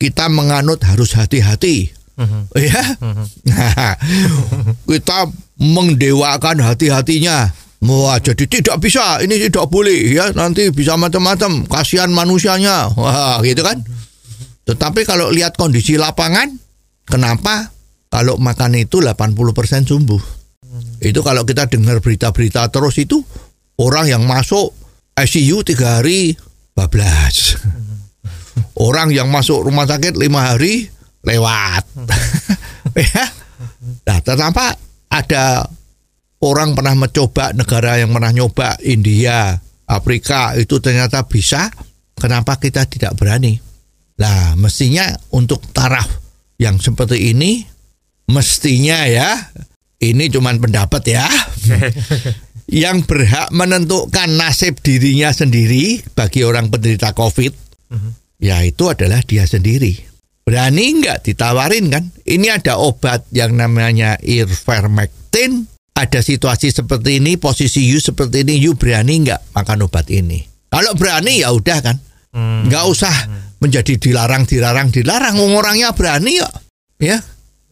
Kita 0.00 0.26
menganut 0.26 0.82
harus 0.82 1.14
hati-hati. 1.14 1.94
Ya, 2.58 2.84
Nah, 3.50 3.94
kita 4.88 5.30
mengdewakan 5.58 6.58
hati-hatinya. 6.58 7.54
Wah, 7.82 8.14
jadi 8.22 8.46
tidak 8.46 8.78
bisa, 8.78 9.18
ini 9.26 9.42
tidak 9.42 9.66
boleh 9.66 10.14
ya. 10.14 10.30
Nanti 10.30 10.70
bisa 10.70 10.94
macam-macam. 10.94 11.66
Kasihan 11.66 12.14
manusianya. 12.14 12.94
Wah, 12.94 13.42
gitu 13.42 13.66
kan? 13.66 13.82
Tetapi 14.62 15.02
kalau 15.02 15.34
lihat 15.34 15.58
kondisi 15.58 15.98
lapangan, 15.98 16.46
kenapa 17.02 17.74
kalau 18.06 18.38
makan 18.38 18.78
itu 18.78 19.02
80% 19.02 19.90
sembuh? 19.90 20.22
Itu 21.02 21.26
kalau 21.26 21.42
kita 21.42 21.66
dengar 21.66 21.98
berita-berita 21.98 22.70
terus 22.70 22.94
itu 23.02 23.18
orang 23.82 24.06
yang 24.06 24.22
masuk 24.22 24.70
ICU 25.18 25.66
tiga 25.66 25.98
hari 25.98 26.38
bablas. 26.78 27.58
Orang 28.78 29.10
yang 29.10 29.26
masuk 29.26 29.66
rumah 29.66 29.90
sakit 29.90 30.14
lima 30.14 30.54
hari 30.54 30.86
lewat. 31.26 31.82
ya. 33.10 33.24
Nah, 34.06 34.18
ternyata 34.22 34.78
ada 35.10 35.66
orang 36.42 36.74
pernah 36.74 36.94
mencoba 36.98 37.54
negara 37.54 38.02
yang 38.02 38.10
pernah 38.10 38.34
nyoba 38.34 38.76
India, 38.82 39.56
Afrika 39.86 40.58
itu 40.58 40.82
ternyata 40.82 41.24
bisa. 41.26 41.70
Kenapa 42.12 42.60
kita 42.60 42.86
tidak 42.86 43.18
berani? 43.18 43.58
Nah, 44.20 44.54
mestinya 44.54 45.08
untuk 45.34 45.64
taraf 45.74 46.06
yang 46.60 46.78
seperti 46.78 47.34
ini 47.34 47.66
mestinya 48.30 49.02
ya 49.10 49.50
ini 50.02 50.26
cuman 50.26 50.58
pendapat 50.58 51.02
ya. 51.06 51.26
yang 52.72 53.06
berhak 53.06 53.54
menentukan 53.54 54.32
nasib 54.34 54.82
dirinya 54.82 55.30
sendiri 55.30 56.02
bagi 56.16 56.42
orang 56.42 56.72
penderita 56.72 57.14
COVID, 57.14 57.52
ya 58.42 58.64
itu 58.66 58.90
adalah 58.90 59.22
dia 59.22 59.46
sendiri. 59.46 59.94
Berani 60.42 60.98
nggak 60.98 61.22
ditawarin 61.22 61.86
kan? 61.92 62.04
Ini 62.26 62.58
ada 62.58 62.82
obat 62.82 63.30
yang 63.30 63.54
namanya 63.54 64.18
ivermectin. 64.18 65.70
Ada 65.92 66.24
situasi 66.24 66.72
seperti 66.72 67.20
ini, 67.20 67.36
posisi 67.36 67.84
you 67.84 68.00
seperti 68.00 68.48
ini, 68.48 68.56
you 68.56 68.72
berani 68.72 69.28
nggak 69.28 69.52
makan 69.52 69.84
obat 69.84 70.08
ini? 70.08 70.40
Kalau 70.72 70.96
berani 70.96 71.44
ya 71.44 71.52
udah 71.52 71.78
kan, 71.84 71.96
nggak 72.66 72.84
usah 72.88 73.12
menjadi 73.60 74.00
dilarang, 74.00 74.48
dilarang, 74.48 74.88
dilarang. 74.88 75.36
Orangnya 75.36 75.92
berani 75.92 76.40
ya, 76.40 76.48
ya. 76.96 77.18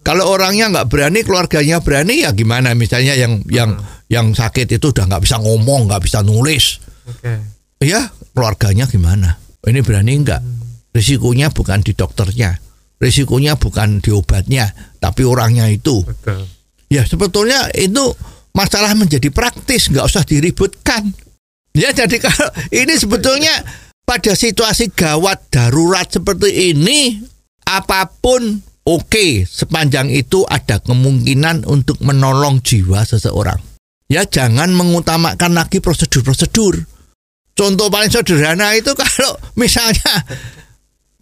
Kalau 0.04 0.28
orangnya 0.32 0.68
nggak 0.68 0.88
berani, 0.92 1.24
keluarganya 1.24 1.80
berani 1.80 2.24
ya 2.24 2.32
gimana? 2.36 2.76
Misalnya 2.76 3.16
yang 3.16 3.40
yang 3.48 3.80
yang 4.12 4.36
sakit 4.36 4.68
itu 4.68 4.92
udah 4.92 5.08
nggak 5.08 5.24
bisa 5.24 5.40
ngomong, 5.40 5.88
nggak 5.88 6.04
bisa 6.04 6.20
nulis, 6.20 6.80
Oke. 7.08 7.40
ya 7.80 8.04
keluarganya 8.36 8.84
gimana? 8.84 9.40
Ini 9.64 9.80
berani 9.80 10.12
nggak? 10.20 10.42
Risikonya 10.92 11.52
bukan 11.52 11.80
di 11.80 11.96
dokternya, 11.96 12.58
risikonya 13.00 13.56
bukan 13.56 14.04
di 14.04 14.12
obatnya, 14.12 14.72
tapi 15.00 15.24
orangnya 15.24 15.68
itu. 15.72 16.04
Betul. 16.04 16.59
Ya 16.90 17.06
sebetulnya 17.06 17.70
itu 17.78 18.12
masalah 18.50 18.98
menjadi 18.98 19.30
praktis, 19.30 19.88
nggak 19.88 20.10
usah 20.10 20.26
diributkan. 20.26 21.14
Ya 21.70 21.94
jadi 21.94 22.18
kalau 22.18 22.50
ini 22.74 22.98
sebetulnya 22.98 23.62
pada 24.02 24.34
situasi 24.34 24.90
gawat 24.90 25.54
darurat 25.54 26.10
seperti 26.10 26.74
ini, 26.74 27.22
apa 27.62 28.10
pun 28.10 28.58
oke 28.82 29.46
sepanjang 29.46 30.10
itu 30.10 30.42
ada 30.50 30.82
kemungkinan 30.82 31.62
untuk 31.70 32.02
menolong 32.02 32.58
jiwa 32.58 33.06
seseorang. 33.06 33.62
Ya 34.10 34.26
jangan 34.26 34.74
mengutamakan 34.74 35.54
lagi 35.54 35.78
prosedur-prosedur. 35.78 36.82
Contoh 37.54 37.86
paling 37.86 38.10
sederhana 38.10 38.74
itu 38.74 38.90
kalau 39.06 39.38
misalnya 39.54 40.26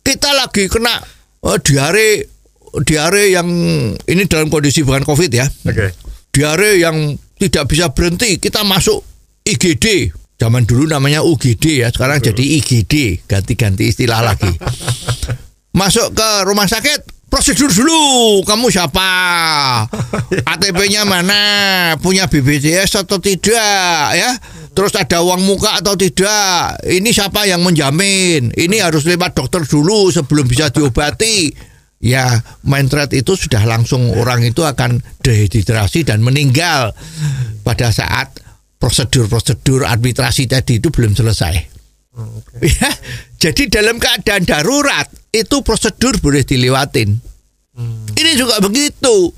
kita 0.01 0.33
lagi 0.33 0.65
kena 0.73 0.97
eh, 1.45 1.59
diare 1.61 2.38
diare 2.85 3.33
yang 3.33 3.49
ini 3.95 4.23
dalam 4.27 4.53
kondisi 4.53 4.85
bukan 4.85 5.05
covid 5.05 5.31
ya. 5.31 5.47
Oke. 5.47 5.95
diare 6.29 6.79
yang 6.79 7.17
tidak 7.41 7.67
bisa 7.71 7.91
berhenti 7.91 8.39
kita 8.39 8.63
masuk 8.63 9.03
IGD 9.43 10.13
zaman 10.39 10.63
dulu 10.69 10.87
namanya 10.87 11.27
UGD 11.27 11.83
ya 11.83 11.89
sekarang 11.91 12.23
jadi 12.23 12.63
IGD 12.63 13.27
ganti-ganti 13.27 13.91
istilah 13.91 14.23
lagi. 14.23 14.53
Masuk 15.75 16.15
ke 16.15 16.31
rumah 16.47 16.67
sakit 16.71 17.19
prosedur 17.29 17.69
dulu. 17.71 18.41
Kamu 18.43 18.73
siapa? 18.73 19.11
ATP-nya 20.53 21.05
mana? 21.05 21.43
Punya 22.01 22.27
BPJS 22.27 23.05
atau 23.05 23.21
tidak 23.21 24.17
ya? 24.17 24.33
Terus 24.73 24.95
ada 24.97 25.21
uang 25.23 25.45
muka 25.45 25.79
atau 25.79 25.95
tidak? 25.95 26.81
Ini 26.87 27.11
siapa 27.13 27.45
yang 27.45 27.63
menjamin? 27.63 28.55
Ini 28.55 28.77
harus 28.83 29.05
lewat 29.05 29.37
dokter 29.37 29.63
dulu 29.67 30.09
sebelum 30.11 30.49
bisa 30.49 30.73
diobati 30.73 31.53
ya 31.99 32.43
mindset 32.63 33.11
itu 33.15 33.35
sudah 33.35 33.67
langsung 33.67 34.15
orang 34.15 34.47
itu 34.47 34.63
akan 34.63 35.03
dehidrasi 35.23 36.07
dan 36.07 36.23
meninggal 36.23 36.95
pada 37.67 37.91
saat 37.91 38.39
prosedur-prosedur 38.79 39.83
administrasi 39.85 40.47
tadi 40.47 40.79
itu 40.79 40.89
belum 40.95 41.19
selesai. 41.19 41.79
Ya, 42.59 42.91
jadi 43.39 43.71
dalam 43.71 44.03
keadaan 44.03 44.43
darurat 44.43 45.07
itu 45.31 45.63
prosedur 45.63 46.19
boleh 46.19 46.43
dilewatin. 46.43 47.15
Ini 48.19 48.33
juga 48.35 48.59
begitu. 48.59 49.31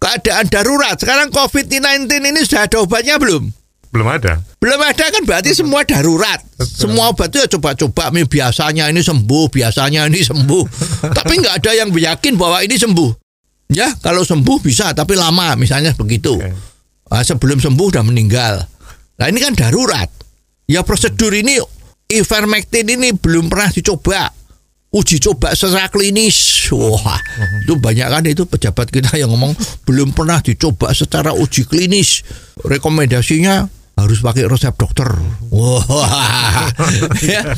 Keadaan 0.00 0.48
darurat. 0.48 0.96
Sekarang 0.96 1.28
COVID-19 1.28 2.08
ini 2.08 2.40
sudah 2.42 2.64
ada 2.66 2.80
obatnya 2.80 3.20
belum? 3.20 3.52
Belum 3.92 4.08
ada. 4.08 4.40
Belum 4.56 4.80
ada 4.80 5.04
kan 5.12 5.22
berarti 5.28 5.52
semua 5.52 5.84
darurat. 5.84 6.40
Semua 6.64 7.12
obat 7.12 7.28
itu 7.28 7.44
ya 7.44 7.46
coba-coba 7.52 8.08
"Mi, 8.08 8.24
biasanya 8.24 8.88
ini 8.88 9.04
sembuh, 9.04 9.52
biasanya 9.52 10.08
ini 10.08 10.24
sembuh. 10.24 10.64
tapi 11.18 11.32
nggak 11.44 11.60
ada 11.60 11.70
yang 11.76 11.92
yakin 11.92 12.40
bahwa 12.40 12.64
ini 12.64 12.80
sembuh. 12.80 13.12
Ya, 13.72 13.92
kalau 14.00 14.24
sembuh 14.24 14.64
bisa 14.64 14.96
tapi 14.96 15.12
lama 15.12 15.52
misalnya 15.60 15.92
begitu. 15.92 16.40
Oke. 16.40 16.72
Ah, 17.12 17.20
sebelum 17.20 17.60
sembuh 17.60 17.86
udah 17.92 18.00
meninggal. 18.00 18.64
Nah, 19.20 19.28
ini 19.28 19.36
kan 19.44 19.52
darurat. 19.52 20.08
Ya 20.64 20.80
prosedur 20.80 21.36
ini 21.36 21.60
ivermectin 22.08 22.88
ini 22.88 23.12
belum 23.12 23.52
pernah 23.52 23.68
dicoba. 23.68 24.32
Uji 24.92 25.20
coba 25.24 25.56
secara 25.56 25.88
klinis. 25.88 26.68
Wah, 26.72 27.16
itu 27.64 27.76
banyak 27.80 28.08
kan 28.12 28.24
itu 28.28 28.44
pejabat 28.44 28.92
kita 28.92 29.16
yang 29.16 29.32
ngomong 29.32 29.56
belum 29.88 30.12
pernah 30.12 30.40
dicoba 30.44 30.92
secara 30.92 31.32
uji 31.32 31.64
klinis. 31.64 32.20
Rekomendasinya 32.60 33.81
harus 34.02 34.18
pakai 34.20 34.44
resep 34.50 34.74
dokter. 34.74 35.08
Wah. 35.54 35.82
Ya. 37.22 37.54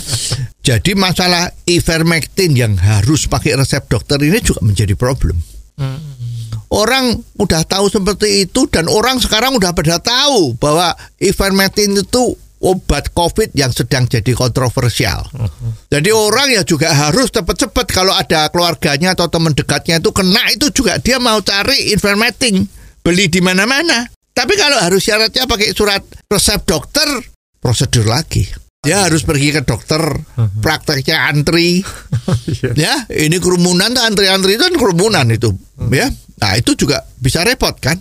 Jadi 0.61 0.93
masalah 0.93 1.49
ivermectin 1.65 2.53
yang 2.53 2.77
harus 2.77 3.25
pakai 3.25 3.57
resep 3.57 3.85
dokter 3.89 4.21
ini 4.21 4.39
juga 4.45 4.61
menjadi 4.61 4.93
problem. 4.93 5.41
Orang 6.69 7.23
udah 7.39 7.63
tahu 7.65 7.89
seperti 7.89 8.45
itu 8.49 8.67
dan 8.69 8.91
orang 8.91 9.23
sekarang 9.23 9.57
udah 9.57 9.73
pada 9.73 10.03
tahu 10.03 10.59
bahwa 10.59 10.93
ivermectin 11.23 11.97
itu 11.97 12.37
obat 12.65 13.13
COVID 13.13 13.53
yang 13.53 13.71
sedang 13.71 14.09
jadi 14.09 14.33
kontroversial. 14.33 15.29
Jadi 15.93 16.11
orang 16.11 16.51
ya 16.57 16.65
juga 16.65 16.91
harus 16.97 17.29
cepat-cepat 17.29 17.87
kalau 17.93 18.17
ada 18.17 18.49
keluarganya 18.49 19.13
atau 19.13 19.29
teman 19.29 19.53
dekatnya 19.53 20.01
itu 20.01 20.11
kena 20.11 20.43
itu 20.51 20.73
juga 20.73 20.97
dia 20.97 21.21
mau 21.21 21.39
cari 21.45 21.93
ivermectin, 21.93 22.65
beli 23.05 23.29
di 23.29 23.45
mana-mana. 23.45 24.09
Tapi 24.35 24.53
kalau 24.59 24.83
harus 24.83 24.99
syaratnya 24.99 25.47
pakai 25.47 25.71
surat 25.71 26.03
resep 26.27 26.67
dokter, 26.67 27.07
prosedur 27.63 28.11
lagi. 28.11 28.43
Dia 28.85 29.09
harus 29.09 29.25
pergi 29.25 29.49
ke 29.55 29.63
dokter, 29.65 30.03
prakteknya 30.61 31.31
antri. 31.31 31.81
ya, 32.85 33.09
ini 33.09 33.41
kerumunan 33.41 33.97
tuh 33.97 34.05
antri-antri 34.05 34.61
itu 34.61 34.63
kan 34.67 34.77
kerumunan 34.77 35.25
itu, 35.33 35.55
ya. 35.89 36.11
Nah, 36.45 36.53
itu 36.59 36.77
juga 36.77 37.01
bisa 37.17 37.41
repot 37.47 37.73
kan? 37.81 37.97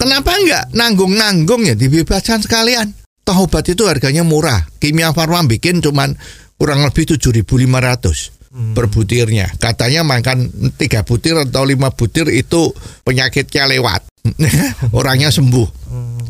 Kenapa 0.00 0.32
enggak 0.40 0.72
nanggung-nanggung 0.72 1.68
ya 1.68 1.76
dibebaskan 1.76 2.40
sekalian? 2.40 2.96
Toh 3.24 3.44
obat 3.44 3.68
itu 3.68 3.84
harganya 3.84 4.24
murah. 4.24 4.64
Kimia 4.80 5.12
Farma 5.12 5.44
bikin 5.44 5.84
cuman 5.84 6.16
kurang 6.56 6.80
lebih 6.86 7.16
7.500 7.18 8.33
per 8.54 8.86
butirnya. 8.86 9.50
Katanya 9.58 10.06
makan 10.06 10.46
3 10.78 11.02
butir 11.02 11.34
atau 11.34 11.66
5 11.66 11.98
butir 11.98 12.26
itu 12.30 12.70
penyakitnya 13.02 13.66
lewat. 13.66 14.06
Orangnya 14.98 15.34
sembuh. 15.34 15.68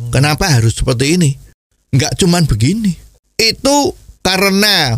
Kenapa 0.09 0.49
harus 0.49 0.73
seperti 0.73 1.21
ini? 1.21 1.31
Enggak 1.93 2.17
cuman 2.17 2.49
begini. 2.49 2.91
Itu 3.37 3.93
karena 4.25 4.97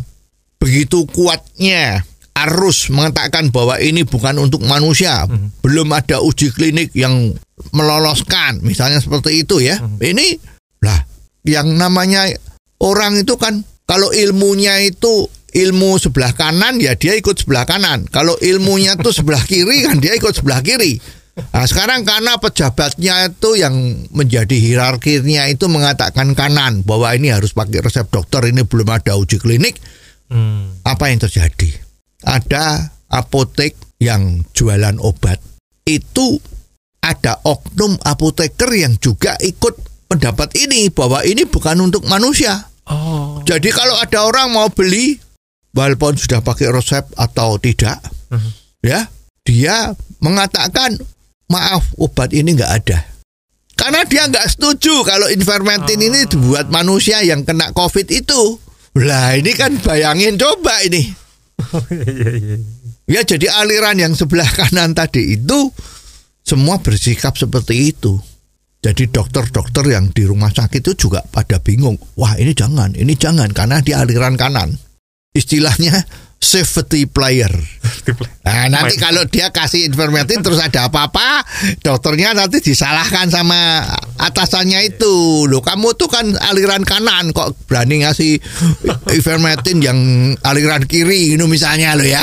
begitu 0.56 1.04
kuatnya 1.10 2.04
arus 2.36 2.92
mengatakan 2.92 3.48
bahwa 3.48 3.80
ini 3.80 4.04
bukan 4.04 4.36
untuk 4.36 4.60
manusia, 4.68 5.24
belum 5.64 5.88
ada 5.96 6.20
uji 6.20 6.52
klinik 6.52 6.92
yang 6.92 7.32
meloloskan, 7.72 8.60
misalnya 8.60 9.00
seperti 9.00 9.40
itu 9.40 9.64
ya. 9.64 9.80
Ini 9.80 10.36
lah 10.84 11.00
yang 11.48 11.80
namanya 11.80 12.28
orang 12.84 13.24
itu 13.24 13.40
kan 13.40 13.64
kalau 13.88 14.12
ilmunya 14.12 14.84
itu 14.84 15.32
ilmu 15.57 15.97
sebelah 15.97 16.37
kanan 16.37 16.77
ya 16.77 16.92
dia 16.92 17.16
ikut 17.16 17.40
sebelah 17.40 17.64
kanan. 17.64 18.05
Kalau 18.12 18.37
ilmunya 18.45 19.01
tuh 19.01 19.16
sebelah 19.16 19.40
kiri 19.40 19.88
kan 19.88 19.97
dia 19.97 20.12
ikut 20.12 20.37
sebelah 20.37 20.61
kiri. 20.61 21.01
Nah, 21.37 21.69
sekarang 21.69 22.05
karena 22.05 22.40
pejabatnya 22.40 23.29
itu 23.29 23.61
yang 23.61 23.77
menjadi 24.09 24.57
hierarkinya 24.57 25.45
itu 25.53 25.69
mengatakan 25.69 26.33
kanan 26.33 26.81
bahwa 26.81 27.12
ini 27.12 27.29
harus 27.29 27.53
pakai 27.53 27.85
resep 27.85 28.09
dokter 28.09 28.40
ini 28.49 28.64
belum 28.64 28.88
ada 28.88 29.21
uji 29.21 29.37
klinik. 29.37 29.77
Hmm. 30.33 30.81
Apa 30.81 31.12
yang 31.12 31.21
terjadi? 31.21 31.77
Ada 32.25 32.88
apotek 33.12 33.77
yang 34.01 34.49
jualan 34.57 34.97
obat. 35.01 35.37
Itu 35.85 36.40
ada 37.05 37.38
oknum 37.45 38.01
apoteker 38.01 38.73
yang 38.73 38.97
juga 38.97 39.37
ikut 39.38 39.77
pendapat 40.09 40.57
ini 40.57 40.88
bahwa 40.88 41.21
ini 41.23 41.45
bukan 41.45 41.85
untuk 41.85 42.09
manusia. 42.09 42.66
Oh. 42.88 43.45
Jadi 43.45 43.71
kalau 43.71 43.95
ada 44.01 44.25
orang 44.25 44.57
mau 44.57 44.73
beli 44.73 45.19
walaupun 45.76 46.16
sudah 46.16 46.40
pakai 46.40 46.72
resep 46.72 47.04
atau 47.20 47.60
tidak, 47.60 48.00
ya 48.80 49.04
dia 49.44 49.92
mengatakan 50.24 50.96
maaf 51.52 51.92
obat 52.00 52.32
ini 52.32 52.56
nggak 52.56 52.72
ada. 52.82 52.98
Karena 53.76 54.02
dia 54.08 54.24
nggak 54.24 54.56
setuju 54.56 55.04
kalau 55.04 55.28
ivermectin 55.28 56.00
ini 56.00 56.24
dibuat 56.24 56.72
manusia 56.72 57.20
yang 57.20 57.44
kena 57.44 57.70
covid 57.76 58.08
itu. 58.08 58.56
Lah 58.96 59.36
ini 59.36 59.52
kan 59.52 59.76
bayangin 59.84 60.40
coba 60.40 60.80
ini. 60.82 61.12
Ya 63.06 63.22
jadi 63.22 63.46
aliran 63.46 64.02
yang 64.02 64.18
sebelah 64.18 64.50
kanan 64.50 64.90
tadi 64.90 65.38
itu 65.38 65.70
semua 66.42 66.82
bersikap 66.82 67.38
seperti 67.38 67.94
itu. 67.94 68.18
Jadi 68.82 69.06
dokter-dokter 69.06 69.86
yang 69.94 70.10
di 70.10 70.26
rumah 70.26 70.50
sakit 70.50 70.82
itu 70.82 71.06
juga 71.06 71.22
pada 71.22 71.62
bingung. 71.62 71.94
Wah 72.18 72.34
ini 72.34 72.50
jangan, 72.50 72.98
ini 72.98 73.14
jangan 73.14 73.54
karena 73.54 73.78
di 73.78 73.94
aliran 73.94 74.34
kanan. 74.34 74.74
Istilahnya 75.37 75.92
safety 76.37 77.09
player. 77.09 77.51
Nah, 78.44 78.68
nanti 78.70 79.01
kalau 79.01 79.25
dia 79.27 79.51
kasih 79.51 79.88
ivermectin 79.90 80.44
terus 80.44 80.61
ada 80.61 80.87
apa-apa, 80.87 81.42
dokternya 81.81 82.37
nanti 82.37 82.62
disalahkan 82.62 83.33
sama 83.33 83.83
atasannya 84.20 84.87
itu. 84.87 85.49
Loh, 85.49 85.64
kamu 85.64 85.96
tuh 85.96 86.07
kan 86.07 86.37
aliran 86.38 86.85
kanan 86.87 87.33
kok 87.33 87.57
berani 87.66 88.05
ngasih 88.07 88.38
ivermectin 89.11 89.83
yang 89.83 89.99
aliran 90.44 90.85
kiri 90.85 91.35
itu 91.35 91.44
misalnya 91.49 91.96
lo 91.99 92.05
ya. 92.07 92.22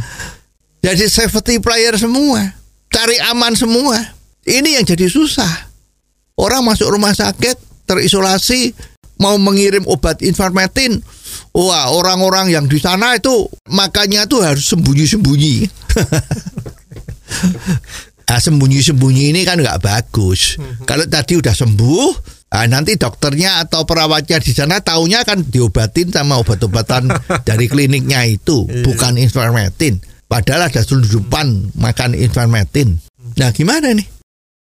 jadi 0.86 1.04
safety 1.10 1.60
player 1.60 1.98
semua, 2.00 2.54
cari 2.88 3.18
aman 3.28 3.52
semua. 3.58 3.98
Ini 4.44 4.80
yang 4.80 4.84
jadi 4.84 5.08
susah. 5.08 5.72
Orang 6.34 6.66
masuk 6.66 6.90
rumah 6.90 7.14
sakit 7.14 7.86
terisolasi 7.88 8.93
mau 9.20 9.38
mengirim 9.38 9.86
obat 9.86 10.20
ivermectin 10.20 11.02
Wah, 11.54 11.94
orang-orang 11.94 12.50
yang 12.50 12.66
di 12.66 12.82
sana 12.82 13.14
itu 13.14 13.46
makannya 13.70 14.26
tuh 14.26 14.42
harus 14.42 14.66
sembunyi-sembunyi. 14.74 15.70
ah, 18.30 18.40
sembunyi-sembunyi 18.42 19.30
ini 19.30 19.46
kan 19.46 19.62
nggak 19.62 19.78
bagus. 19.78 20.58
Kalau 20.82 21.06
tadi 21.06 21.38
udah 21.38 21.54
sembuh, 21.54 22.06
ah, 22.58 22.66
nanti 22.66 22.98
dokternya 22.98 23.62
atau 23.62 23.86
perawatnya 23.86 24.42
di 24.42 24.50
sana 24.50 24.82
taunya 24.82 25.22
kan 25.22 25.46
diobatin 25.46 26.10
sama 26.10 26.42
obat-obatan 26.42 27.06
dari 27.48 27.70
kliniknya 27.70 28.26
itu, 28.26 28.66
bukan 28.82 29.14
ivermectin. 29.14 30.02
Padahal 30.26 30.66
ada 30.66 30.82
selundupan 30.82 31.78
makan 31.78 32.18
ivermectin. 32.18 32.98
Nah, 33.38 33.54
gimana 33.54 33.94
nih? 33.94 34.10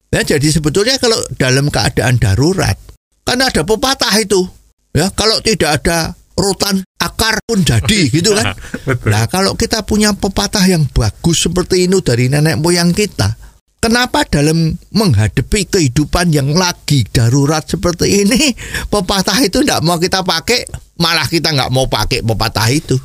Nah, 0.09 0.25
jadi 0.25 0.49
sebetulnya 0.49 0.97
kalau 0.97 1.21
dalam 1.37 1.69
keadaan 1.69 2.17
darurat, 2.17 2.81
kan 3.29 3.45
ada 3.45 3.61
pepatah 3.61 4.13
itu. 4.17 4.41
Ya, 4.89 5.13
kalau 5.13 5.37
tidak 5.45 5.85
ada 5.85 6.17
rotan 6.33 6.81
akar 6.97 7.37
pun 7.45 7.61
jadi 7.61 8.07
gitu 8.15 8.33
kan. 8.33 8.57
Nah, 9.05 9.29
kalau 9.29 9.53
kita 9.53 9.85
punya 9.85 10.17
pepatah 10.17 10.65
yang 10.65 10.89
bagus 10.89 11.45
seperti 11.45 11.85
itu 11.85 12.01
dari 12.01 12.25
nenek 12.25 12.57
moyang 12.57 12.89
kita, 12.89 13.37
kenapa 13.77 14.25
dalam 14.25 14.73
menghadapi 14.89 15.69
kehidupan 15.69 16.33
yang 16.33 16.49
lagi 16.57 17.05
darurat 17.05 17.67
seperti 17.69 18.25
ini, 18.25 18.55
pepatah 18.89 19.37
itu 19.45 19.61
tidak 19.61 19.85
mau 19.85 20.01
kita 20.01 20.25
pakai, 20.25 20.65
malah 20.97 21.29
kita 21.29 21.53
nggak 21.53 21.69
mau 21.69 21.85
pakai 21.85 22.25
pepatah 22.25 22.67
itu. 22.73 22.97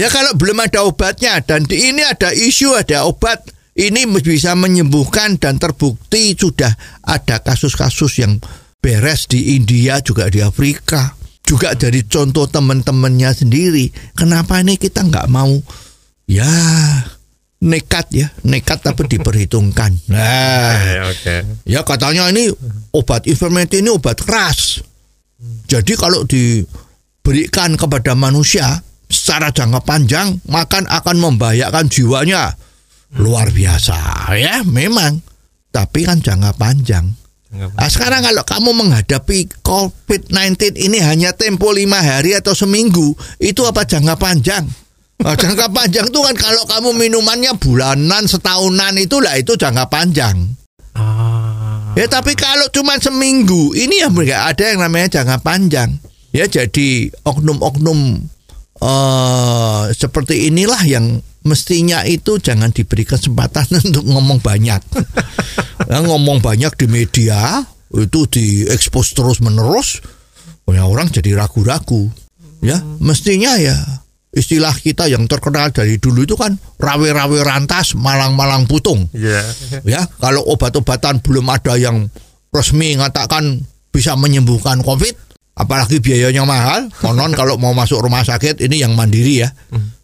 ya 0.00 0.10
kalau 0.10 0.34
belum 0.34 0.58
ada 0.58 0.82
obatnya 0.82 1.38
dan 1.38 1.62
di 1.62 1.94
ini 1.94 2.02
ada 2.02 2.34
isu 2.34 2.74
ada 2.74 3.06
obat 3.06 3.46
ini 3.78 4.04
bisa 4.20 4.58
menyembuhkan 4.58 5.38
dan 5.38 5.56
terbukti 5.56 6.36
sudah 6.36 6.74
ada 7.06 7.40
kasus-kasus 7.40 8.12
yang 8.20 8.36
beres 8.80 9.28
di 9.28 9.54
India 9.60 10.00
juga 10.00 10.26
di 10.32 10.40
Afrika 10.40 11.14
juga 11.44 11.74
dari 11.74 12.06
contoh 12.06 12.46
teman-temannya 12.46 13.30
sendiri. 13.34 13.90
Kenapa 14.14 14.62
ini 14.62 14.78
kita 14.78 15.02
nggak 15.02 15.26
mau? 15.26 15.50
Ya 16.30 16.46
nekat 17.60 18.06
ya 18.14 18.30
nekat 18.46 18.80
tapi 18.80 19.04
diperhitungkan. 19.10 19.92
Nah 20.14 20.78
Oke, 20.78 20.94
oke. 21.12 21.36
ya 21.68 21.82
katanya 21.84 22.30
ini 22.32 22.48
obat 22.94 23.26
ivermectin 23.26 23.84
ini 23.84 23.90
obat 23.92 24.22
keras. 24.22 24.80
Jadi 25.66 25.92
kalau 25.98 26.22
diberikan 26.22 27.74
kepada 27.74 28.14
manusia 28.14 28.80
secara 29.10 29.50
jangka 29.50 29.82
panjang 29.82 30.38
makan 30.46 30.86
akan 30.86 31.16
membahayakan 31.18 31.90
jiwanya. 31.90 32.54
Luar 33.18 33.50
biasa 33.50 34.30
ya 34.38 34.62
memang. 34.62 35.18
Tapi 35.70 36.02
kan 36.06 36.22
jangka 36.22 36.54
panjang 36.58 37.14
Nah, 37.50 37.90
sekarang 37.90 38.22
kalau 38.22 38.46
kamu 38.46 38.70
menghadapi 38.78 39.50
COVID-19 39.66 40.78
ini 40.78 41.02
hanya 41.02 41.34
tempo 41.34 41.74
lima 41.74 41.98
hari 41.98 42.38
atau 42.38 42.54
seminggu, 42.54 43.18
itu 43.42 43.66
apa 43.66 43.82
jangka 43.82 44.14
panjang? 44.14 44.70
Nah, 45.18 45.34
jangka 45.34 45.66
panjang 45.74 46.06
itu 46.14 46.20
kan 46.22 46.38
kalau 46.38 46.62
kamu 46.70 46.94
minumannya 46.94 47.58
bulanan, 47.58 48.30
setahunan 48.30 48.94
itulah 49.02 49.34
itu 49.34 49.58
jangka 49.58 49.90
panjang. 49.90 50.46
Ah. 50.94 51.90
Ya 51.98 52.06
tapi 52.06 52.38
kalau 52.38 52.70
cuma 52.70 52.94
seminggu, 53.02 53.74
ini 53.74 53.98
ya 53.98 54.06
nggak 54.06 54.42
ada 54.54 54.64
yang 54.70 54.86
namanya 54.86 55.20
jangka 55.20 55.42
panjang. 55.42 55.90
Ya 56.30 56.46
jadi 56.46 57.10
oknum-oknum 57.26 58.30
eh 58.80 59.82
seperti 59.92 60.48
inilah 60.48 60.80
yang 60.86 61.20
mestinya 61.44 62.04
itu 62.04 62.36
jangan 62.40 62.72
diberi 62.72 63.04
kesempatan 63.04 63.66
untuk 63.90 64.04
ngomong 64.06 64.40
banyak. 64.40 64.82
ya, 65.88 65.98
ngomong 66.04 66.44
banyak 66.44 66.72
di 66.76 66.86
media 66.88 67.62
itu 67.90 68.20
diekspos 68.30 69.18
terus 69.18 69.42
menerus, 69.42 69.98
ya 70.70 70.86
orang 70.86 71.10
jadi 71.10 71.34
ragu-ragu. 71.34 72.10
Ya 72.60 72.76
mestinya 73.00 73.56
ya 73.56 73.72
istilah 74.30 74.70
kita 74.78 75.10
yang 75.10 75.26
terkenal 75.26 75.74
dari 75.74 75.98
dulu 75.98 76.22
itu 76.22 76.38
kan 76.38 76.54
rawe-rawe 76.78 77.42
rantas, 77.42 77.98
malang-malang 77.98 78.66
putung. 78.70 79.10
Iya. 79.10 79.42
Ya, 79.82 80.06
kalau 80.22 80.46
obat-obatan 80.46 81.18
belum 81.18 81.50
ada 81.50 81.74
yang 81.74 82.06
resmi 82.54 82.94
mengatakan 82.94 83.66
bisa 83.90 84.14
menyembuhkan 84.14 84.86
COVID, 84.86 85.14
apalagi 85.58 85.98
biayanya 85.98 86.46
mahal. 86.46 86.86
Konon 87.02 87.34
kalau 87.34 87.58
mau 87.58 87.74
masuk 87.74 87.98
rumah 88.06 88.22
sakit 88.22 88.62
ini 88.62 88.86
yang 88.86 88.94
mandiri 88.94 89.42
ya, 89.42 89.50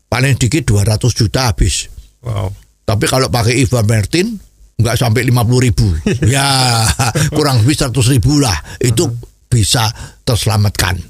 paling 0.06 0.34
dikit 0.38 0.62
200 0.66 0.98
juta 1.12 1.50
habis. 1.50 1.90
Wow. 2.22 2.50
Tapi 2.86 3.04
kalau 3.10 3.26
pakai 3.26 3.58
Ivermectin 3.62 4.38
nggak 4.76 4.96
sampai 4.96 5.26
50 5.26 5.66
ribu, 5.66 5.88
ya 6.34 6.84
kurang 7.32 7.64
lebih 7.64 7.74
100 7.74 8.14
ribu 8.14 8.38
lah, 8.38 8.54
itu 8.78 9.08
bisa 9.50 9.88
terselamatkan. 10.22 11.00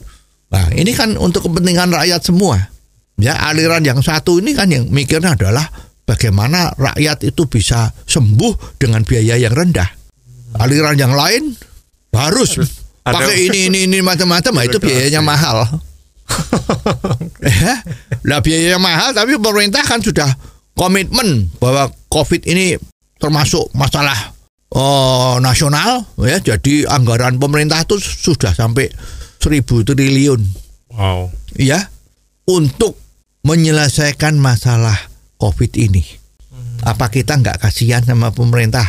Nah, 0.46 0.70
ini 0.72 0.94
kan 0.94 1.18
untuk 1.18 1.50
kepentingan 1.50 1.90
rakyat 1.90 2.22
semua. 2.22 2.56
Ya, 3.16 3.32
aliran 3.48 3.80
yang 3.80 4.04
satu 4.04 4.38
ini 4.44 4.52
kan 4.52 4.68
yang 4.68 4.92
mikirnya 4.92 5.34
adalah 5.34 5.64
bagaimana 6.04 6.70
rakyat 6.76 7.24
itu 7.24 7.48
bisa 7.48 7.90
sembuh 8.04 8.78
dengan 8.78 9.02
biaya 9.02 9.40
yang 9.40 9.56
rendah. 9.56 9.88
Aliran 10.56 10.96
yang 10.96 11.16
lain 11.16 11.52
harus 12.12 12.60
pakai 13.02 13.50
ini 13.50 13.68
ini 13.72 13.78
ini 13.88 13.98
macam-macam, 14.00 14.52
nah, 14.52 14.64
itu 14.64 14.78
biayanya 14.78 15.20
mahal. 15.24 15.66
Ya, 17.42 17.74
lah 18.28 18.40
biayanya 18.42 18.78
mahal 18.82 19.14
tapi 19.14 19.38
pemerintah 19.38 19.82
kan 19.86 20.02
sudah 20.02 20.28
komitmen 20.76 21.48
bahwa 21.58 21.88
COVID 22.12 22.44
ini 22.46 22.76
termasuk 23.16 23.72
masalah 23.72 24.36
oh, 24.72 25.40
nasional 25.40 26.04
ya. 26.20 26.38
Jadi 26.40 26.84
anggaran 26.84 27.40
pemerintah 27.40 27.82
itu 27.82 27.96
sudah 28.00 28.52
sampai 28.52 28.92
seribu 29.40 29.84
triliun 29.84 30.68
Wow. 30.96 31.28
ya 31.60 31.92
untuk 32.48 32.96
menyelesaikan 33.44 34.40
masalah 34.40 34.96
COVID 35.36 35.76
ini. 35.76 36.02
Apa 36.86 37.12
kita 37.12 37.36
nggak 37.36 37.60
kasihan 37.60 38.00
sama 38.00 38.32
pemerintah? 38.32 38.84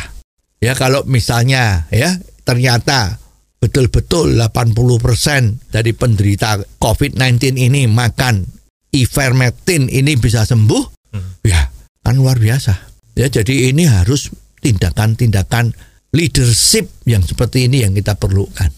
Ya 0.58 0.72
kalau 0.72 1.04
misalnya 1.04 1.84
ya 1.92 2.16
ternyata 2.48 3.20
betul-betul 3.58 4.38
80% 4.38 5.74
dari 5.74 5.92
penderita 5.92 6.62
COVID-19 6.78 7.58
ini 7.58 7.90
makan 7.90 8.46
ivermectin 8.94 9.90
ini 9.90 10.14
bisa 10.16 10.46
sembuh, 10.46 11.12
ya 11.44 11.60
kan 12.00 12.14
luar 12.16 12.38
biasa. 12.38 12.74
Ya 13.18 13.26
jadi 13.26 13.74
ini 13.74 13.84
harus 13.90 14.30
tindakan-tindakan 14.62 15.74
leadership 16.14 16.88
yang 17.04 17.26
seperti 17.26 17.66
ini 17.66 17.82
yang 17.82 17.92
kita 17.92 18.14
perlukan, 18.14 18.70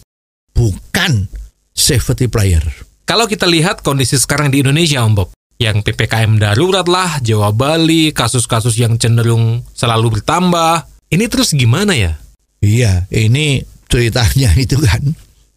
bukan 0.56 1.28
safety 1.70 2.26
player. 2.26 2.64
Kalau 3.04 3.26
kita 3.26 3.44
lihat 3.44 3.82
kondisi 3.84 4.16
sekarang 4.16 4.54
di 4.54 4.62
Indonesia, 4.62 5.02
Om 5.02 5.14
Bob, 5.18 5.28
yang 5.60 5.84
PPKM 5.84 6.40
darurat 6.40 6.86
lah, 6.88 7.20
Jawa 7.20 7.52
Bali, 7.52 8.16
kasus-kasus 8.16 8.80
yang 8.80 8.96
cenderung 8.96 9.60
selalu 9.76 10.18
bertambah. 10.18 10.88
Ini 11.10 11.26
terus 11.26 11.52
gimana 11.52 11.92
ya? 11.92 12.16
Iya, 12.62 13.10
ini 13.10 13.60
ceritanya 13.90 14.55
itu 14.64 14.79
kan 14.79 15.03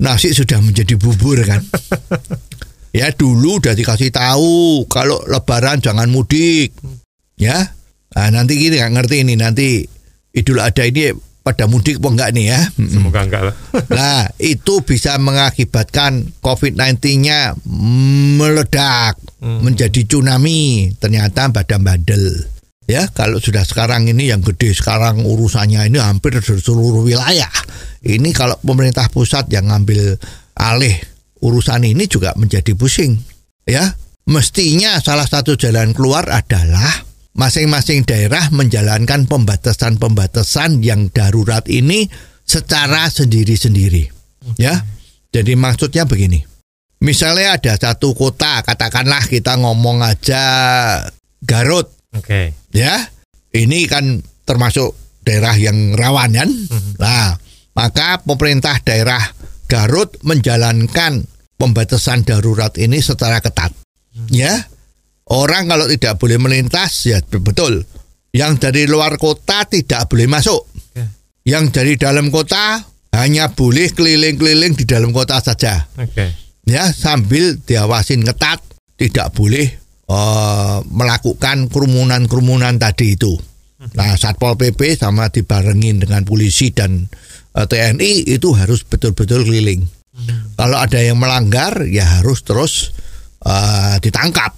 nasi 0.01 0.33
sudah 0.33 0.59
menjadi 0.59 0.97
bubur 0.97 1.39
kan. 1.45 1.61
ya 2.97 3.13
dulu 3.13 3.61
udah 3.61 3.77
dikasih 3.77 4.09
tahu 4.09 4.83
kalau 4.89 5.21
lebaran 5.29 5.79
jangan 5.79 6.09
mudik. 6.09 6.73
Ya. 7.37 7.73
Nah, 8.13 8.29
nanti 8.29 8.57
gini 8.57 8.77
nggak 8.77 8.93
ngerti 8.93 9.15
ini 9.25 9.33
nanti 9.33 9.81
Idul 10.33 10.61
Adha 10.61 10.85
ini 10.85 11.09
pada 11.43 11.67
mudik 11.67 11.99
apa 11.99 12.07
enggak 12.13 12.29
nih 12.33 12.45
ya? 12.55 12.61
Semoga 12.77 13.25
enggak 13.25 13.41
lah. 13.51 13.55
Nah, 13.97 14.21
itu 14.39 14.85
bisa 14.85 15.17
mengakibatkan 15.19 16.39
COVID-19-nya 16.39 17.57
meledak 18.39 19.19
menjadi 19.41 20.07
tsunami. 20.07 20.93
Ternyata 20.97 21.51
badan 21.51 21.81
bandel. 21.83 22.52
Ya, 22.83 23.07
kalau 23.15 23.39
sudah 23.39 23.63
sekarang 23.63 24.11
ini 24.11 24.27
yang 24.27 24.43
gede 24.43 24.75
sekarang 24.75 25.23
urusannya 25.23 25.87
ini 25.87 26.03
hampir 26.03 26.35
di 26.35 26.43
seluruh 26.43 27.07
wilayah. 27.07 27.51
Ini 28.03 28.29
kalau 28.35 28.59
pemerintah 28.59 29.07
pusat 29.07 29.47
yang 29.47 29.71
ngambil 29.71 30.19
alih 30.59 30.97
urusan 31.39 31.87
ini 31.87 32.11
juga 32.11 32.35
menjadi 32.35 32.75
pusing. 32.75 33.15
Ya, 33.63 33.95
mestinya 34.27 34.99
salah 34.99 35.23
satu 35.23 35.55
jalan 35.55 35.95
keluar 35.95 36.27
adalah 36.27 37.07
masing-masing 37.39 38.03
daerah 38.03 38.51
menjalankan 38.51 39.31
pembatasan-pembatasan 39.31 40.83
yang 40.83 41.07
darurat 41.07 41.63
ini 41.71 42.11
secara 42.43 43.07
sendiri-sendiri. 43.07 44.11
Ya. 44.59 44.83
Jadi 45.33 45.57
maksudnya 45.57 46.05
begini. 46.05 46.45
Misalnya 47.01 47.57
ada 47.57 47.73
satu 47.79 48.13
kota, 48.13 48.61
katakanlah 48.61 49.25
kita 49.25 49.57
ngomong 49.57 50.05
aja 50.05 50.45
Garut, 51.43 51.89
Oke. 52.13 52.53
Ya. 52.73 53.07
Ini 53.53 53.85
kan 53.85 54.19
termasuk 54.43 54.97
daerah 55.21 55.53
yang 55.55 55.93
rawan 55.93 56.33
kan? 56.35 56.49
Nah, 56.99 57.37
maka 57.77 58.19
pemerintah 58.25 58.81
daerah 58.81 59.21
Garut 59.69 60.19
menjalankan 60.21 61.25
pembatasan 61.57 62.27
darurat 62.27 62.75
ini 62.77 62.99
secara 62.99 63.39
ketat. 63.39 63.73
Ya. 64.29 64.67
Orang 65.23 65.71
kalau 65.71 65.87
tidak 65.87 66.19
boleh 66.19 66.35
melintas 66.35 67.07
ya 67.07 67.23
betul. 67.23 67.87
Yang 68.33 68.53
dari 68.69 68.83
luar 68.89 69.15
kota 69.15 69.63
tidak 69.69 70.11
boleh 70.11 70.27
masuk. 70.27 70.67
Yang 71.47 71.65
dari 71.71 71.93
dalam 71.95 72.27
kota 72.33 72.81
hanya 73.13 73.53
boleh 73.53 73.93
keliling-keliling 73.93 74.73
di 74.73 74.85
dalam 74.89 75.13
kota 75.13 75.37
saja. 75.39 75.85
Oke. 75.95 76.33
Ya, 76.63 76.89
sambil 76.95 77.59
diawasin 77.59 78.23
ketat, 78.23 78.63
tidak 78.95 79.35
boleh 79.35 79.82
eh, 80.13 80.77
melakukan 80.85 81.73
kerumunan-kerumunan 81.73 82.77
tadi 82.77 83.17
itu. 83.17 83.33
Nah, 83.83 84.15
Satpol 84.15 84.55
PP 84.55 84.95
sama 84.95 85.27
dibarengin 85.27 85.99
dengan 86.05 86.23
polisi 86.23 86.69
dan 86.71 87.09
eh, 87.57 87.65
TNI 87.65 88.29
itu 88.29 88.53
harus 88.53 88.85
betul-betul 88.85 89.43
keliling. 89.43 89.83
Kalau 90.53 90.77
ada 90.77 91.01
yang 91.01 91.17
melanggar 91.17 91.89
ya 91.89 92.21
harus 92.21 92.45
terus 92.45 92.93
eh, 93.41 93.97
ditangkap. 93.99 94.53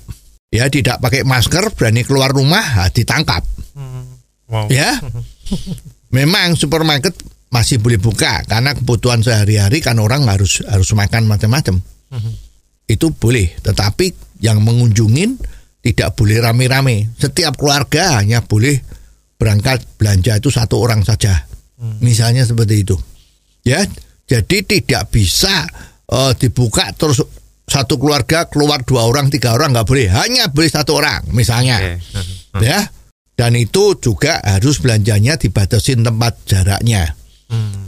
Ya, 0.54 0.72
tidak 0.72 1.04
pakai 1.04 1.28
masker, 1.28 1.74
berani 1.76 2.08
keluar 2.08 2.32
rumah, 2.32 2.64
ah, 2.86 2.88
ditangkap. 2.88 3.44
Wow. 4.48 4.72
Ya. 4.72 5.02
Memang 6.16 6.56
supermarket 6.56 7.18
masih 7.52 7.80
boleh 7.80 8.00
buka 8.00 8.44
karena 8.48 8.76
kebutuhan 8.76 9.20
sehari-hari 9.24 9.80
kan 9.84 10.00
orang 10.00 10.28
harus 10.28 10.64
harus 10.64 10.92
makan 10.96 11.28
macam-macam. 11.28 11.82
Itu 12.86 13.12
boleh, 13.18 13.58
tetapi 13.66 14.35
yang 14.40 14.64
mengunjungin 14.64 15.40
tidak 15.86 16.18
boleh 16.18 16.42
rame-rame. 16.42 17.14
Setiap 17.16 17.56
keluarga 17.60 18.20
hanya 18.20 18.42
boleh 18.42 18.82
berangkat 19.38 19.86
belanja 20.00 20.40
itu 20.40 20.50
satu 20.50 20.82
orang 20.82 21.06
saja. 21.06 21.46
Misalnya 22.02 22.48
seperti 22.48 22.88
itu. 22.88 22.98
Ya, 23.68 23.84
jadi 24.26 24.58
tidak 24.66 25.14
bisa 25.14 25.68
eh, 26.10 26.34
dibuka 26.40 26.90
terus 26.98 27.22
satu 27.66 27.98
keluarga 27.98 28.46
keluar 28.46 28.86
dua 28.86 29.10
orang 29.10 29.34
tiga 29.34 29.58
orang 29.58 29.74
nggak 29.74 29.90
boleh 29.90 30.06
hanya 30.14 30.54
boleh 30.54 30.70
satu 30.70 31.02
orang 31.02 31.26
misalnya 31.34 31.82
Oke. 32.54 32.62
ya 32.62 32.86
dan 33.34 33.58
itu 33.58 33.98
juga 33.98 34.38
harus 34.46 34.78
belanjanya 34.78 35.42
dibatasin 35.42 36.06
tempat 36.06 36.46
jaraknya 36.46 37.18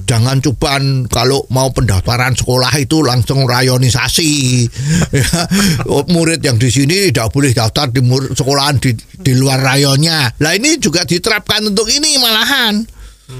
jangan 0.07 0.39
cobaan 0.39 1.03
kalau 1.11 1.43
mau 1.51 1.67
pendaftaran 1.75 2.31
sekolah 2.33 2.71
itu 2.79 3.03
langsung 3.03 3.43
rayonisasi. 3.43 4.33
Ya, 5.07 5.47
murid 5.87 6.43
yang 6.43 6.59
di 6.59 6.69
sini 6.69 7.09
tidak 7.09 7.31
boleh 7.33 7.49
daftar 7.55 7.89
di 7.89 8.03
sekolahan 8.35 8.77
di, 8.77 8.93
di 8.95 9.33
luar 9.33 9.57
rayonnya 9.59 10.29
lah 10.37 10.53
ini 10.53 10.77
juga 10.77 11.07
diterapkan 11.07 11.63
untuk 11.63 11.89
ini 11.89 12.19
malahan. 12.21 12.83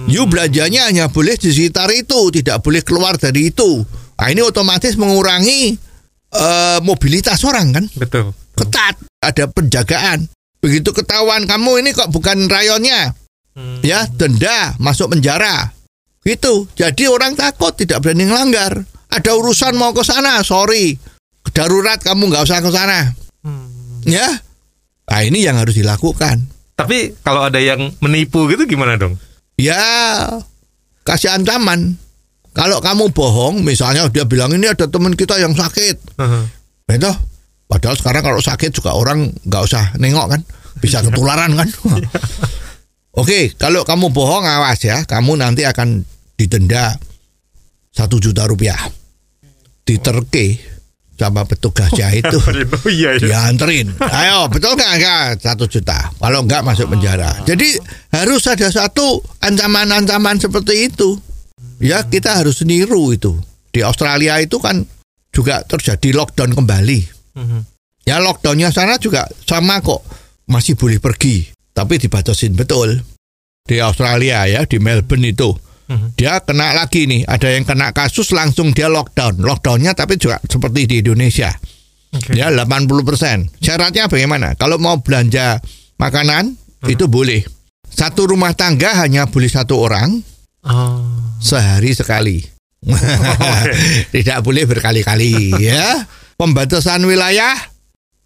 You 0.09 0.27
belanjanya 0.27 0.89
hanya 0.89 1.05
boleh 1.07 1.39
di 1.39 1.53
sekitar 1.53 1.91
itu 1.95 2.31
tidak 2.33 2.59
boleh 2.63 2.81
keluar 2.83 3.15
dari 3.15 3.51
itu. 3.51 3.83
Nah, 4.17 4.27
ini 4.27 4.41
otomatis 4.43 4.99
mengurangi 4.99 5.77
eh, 6.33 6.79
mobilitas 6.81 7.39
orang 7.45 7.67
kan? 7.71 7.85
Betul. 7.95 8.33
ketat, 8.57 8.97
ada 9.21 9.45
penjagaan. 9.53 10.25
Begitu 10.57 10.89
ketahuan 10.89 11.45
kamu 11.45 11.85
ini 11.85 11.89
kok 11.93 12.09
bukan 12.09 12.49
rayonnya, 12.49 13.13
ya 13.85 14.09
denda, 14.09 14.73
masuk 14.81 15.13
penjara. 15.13 15.76
Gitu. 16.27 16.67
Jadi 16.75 17.07
orang 17.07 17.39
takut 17.39 17.71
tidak 17.71 18.03
berani 18.03 18.27
ngelanggar. 18.27 18.83
Ada 19.07 19.31
urusan 19.39 19.79
mau 19.79 19.95
ke 19.95 20.03
sana, 20.03 20.43
sorry, 20.43 20.99
darurat 21.55 21.95
kamu 22.03 22.27
nggak 22.27 22.43
usah 22.43 22.59
ke 22.59 22.67
sana. 22.75 23.15
Ya, 24.03 24.27
nah 25.07 25.23
ini 25.23 25.47
yang 25.47 25.55
harus 25.55 25.79
dilakukan. 25.79 26.43
Tapi 26.75 27.15
kalau 27.23 27.47
ada 27.47 27.59
yang 27.63 27.95
menipu 28.03 28.51
gitu 28.51 28.67
gimana 28.67 28.99
dong? 28.99 29.15
Ya, 29.55 29.79
kasih 31.07 31.31
ancaman. 31.31 31.95
Kalau 32.51 32.83
kamu 32.83 33.15
bohong, 33.15 33.63
misalnya 33.63 34.11
dia 34.11 34.27
bilang 34.27 34.51
ini 34.51 34.67
ada 34.67 34.91
teman 34.91 35.15
kita 35.15 35.39
yang 35.39 35.55
sakit, 35.55 35.95
itu 36.89 37.11
padahal 37.69 37.95
sekarang 37.95 38.23
kalau 38.27 38.41
sakit 38.43 38.75
juga 38.75 38.97
orang 38.97 39.31
nggak 39.47 39.63
usah 39.63 39.95
nengok 39.95 40.35
kan, 40.35 40.41
bisa 40.83 40.99
ketularan 40.99 41.55
kan. 41.55 41.69
Oke, 43.21 43.55
kalau 43.57 43.81
kamu 43.87 44.13
bohong 44.13 44.45
awas 44.45 44.83
ya, 44.83 45.05
kamu 45.07 45.41
nanti 45.41 45.65
akan 45.65 46.05
didenda 46.37 46.95
satu 47.89 48.21
juta 48.21 48.45
rupiah, 48.45 48.77
diterke 49.81 50.77
sama 51.17 51.43
petugasnya 51.49 52.13
itu. 52.13 52.37
Oh 52.37 52.89
iya, 52.93 53.17
dianterin. 53.17 53.97
Ayo, 53.97 54.45
betul 54.53 54.77
nggak 54.77 54.93
nggak 55.01 55.25
satu 55.41 55.65
juta? 55.65 56.13
Kalau 56.13 56.45
nggak 56.45 56.61
masuk 56.61 56.93
penjara. 56.93 57.41
Jadi 57.43 57.73
harus 58.13 58.45
ada 58.45 58.69
satu 58.69 59.19
ancaman-ancaman 59.41 60.37
seperti 60.37 60.93
itu. 60.93 61.17
Ya 61.81 62.05
kita 62.05 62.37
harus 62.37 62.61
niru 62.61 63.09
itu. 63.11 63.33
Di 63.73 63.81
Australia 63.81 64.37
itu 64.37 64.61
kan 64.61 64.85
juga 65.33 65.65
terjadi 65.65 66.13
lockdown 66.13 66.53
kembali. 66.53 66.99
Ya 68.07 68.23
lockdownnya 68.23 68.71
sana 68.71 68.95
juga 68.97 69.27
sama 69.43 69.83
kok, 69.83 69.99
masih 70.47 70.79
boleh 70.79 70.97
pergi, 70.97 71.49
tapi 71.75 71.99
dibatasin 71.99 72.55
betul. 72.55 73.03
Di 73.67 73.83
Australia 73.83 74.47
ya, 74.47 74.63
di 74.63 74.79
Melbourne 74.79 75.27
itu. 75.27 75.51
Dia 76.19 76.43
kena 76.43 76.75
lagi 76.75 77.07
nih, 77.07 77.23
ada 77.23 77.47
yang 77.47 77.63
kena 77.63 77.95
kasus 77.95 78.35
langsung 78.35 78.75
dia 78.75 78.91
lockdown. 78.91 79.39
Lockdownnya 79.39 79.95
tapi 79.95 80.19
juga 80.19 80.37
seperti 80.43 80.83
di 80.83 80.95
Indonesia. 80.99 81.55
Ya 82.31 82.51
80%. 82.51 83.59
Syaratnya 83.63 84.11
bagaimana? 84.11 84.55
Kalau 84.59 84.79
mau 84.79 84.99
belanja 84.99 85.59
makanan 85.95 86.55
itu 86.87 87.07
boleh. 87.07 87.43
Satu 87.87 88.27
rumah 88.27 88.51
tangga 88.51 88.99
hanya 88.99 89.27
boleh 89.27 89.47
satu 89.47 89.79
orang 89.79 90.19
Oh. 90.67 90.99
sehari 91.39 91.95
sekali. 91.95 92.43
Tidak 94.13 94.39
boleh 94.43 94.67
berkali-kali 94.67 95.55
ya. 95.63 96.03
Pembatasan 96.37 97.07
wilayah 97.07 97.55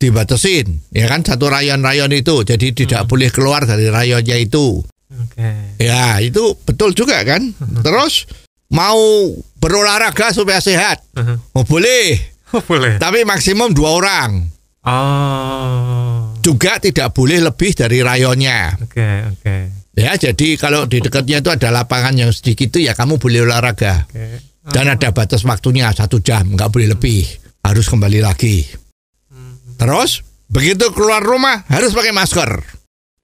dibatasin 0.01 0.81
ya 0.89 1.05
kan 1.05 1.21
satu 1.21 1.45
rayon-rayon 1.45 2.09
itu 2.09 2.41
jadi 2.41 2.73
tidak 2.73 3.05
boleh 3.05 3.29
keluar 3.29 3.69
dari 3.69 3.85
rayonnya 3.87 4.35
itu. 4.41 4.81
Oke. 5.23 5.77
Ya, 5.77 6.17
itu 6.17 6.53
betul 6.61 6.91
juga 6.91 7.21
kan? 7.21 7.53
Terus 7.81 8.25
mau 8.69 8.97
berolahraga 9.57 10.31
supaya 10.31 10.57
sehat. 10.57 11.03
Oh, 11.51 11.63
boleh, 11.63 12.17
Oh, 12.55 12.59
boleh. 12.59 12.97
tapi 12.97 13.23
maksimum 13.23 13.71
dua 13.71 13.89
orang. 13.95 14.31
Oh. 14.81 16.33
Juga 16.41 16.81
tidak 16.81 17.13
boleh 17.13 17.37
lebih 17.39 17.71
dari 17.71 18.01
rayonnya. 18.01 18.75
Oke, 18.81 19.09
oke. 19.29 19.55
Ya, 19.93 20.15
jadi 20.15 20.55
kalau 20.55 20.87
di 20.87 20.97
dekatnya 20.99 21.43
itu 21.43 21.51
ada 21.51 21.69
lapangan 21.69 22.15
yang 22.15 22.31
sedikit 22.31 22.71
itu 22.73 22.87
ya 22.87 22.97
kamu 22.97 23.19
boleh 23.21 23.45
olahraga. 23.45 24.07
Oke. 24.09 24.39
Dan 24.61 24.89
ada 24.89 25.09
batas 25.11 25.41
waktunya 25.43 25.89
satu 25.91 26.21
jam, 26.21 26.53
nggak 26.53 26.69
boleh 26.69 26.91
lebih. 26.91 27.23
Harus 27.61 27.85
kembali 27.85 28.19
lagi. 28.21 28.65
Terus 29.77 30.21
begitu 30.45 30.89
keluar 30.93 31.21
rumah 31.21 31.65
harus 31.69 31.93
pakai 31.93 32.13
masker. 32.13 32.49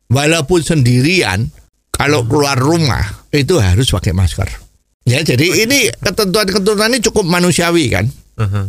Walaupun 0.07 0.61
sendirian, 0.61 1.49
kalau 1.97 2.21
keluar 2.29 2.53
rumah 2.53 3.25
itu 3.33 3.57
harus 3.57 3.89
pakai 3.89 4.13
masker. 4.13 4.45
Ya, 5.07 5.25
jadi 5.25 5.65
ini 5.65 5.89
ketentuan-ketentuan 5.97 6.93
ini 6.93 7.01
cukup 7.01 7.25
manusiawi 7.25 7.89
kan. 7.89 8.05
Mhm. 8.37 8.65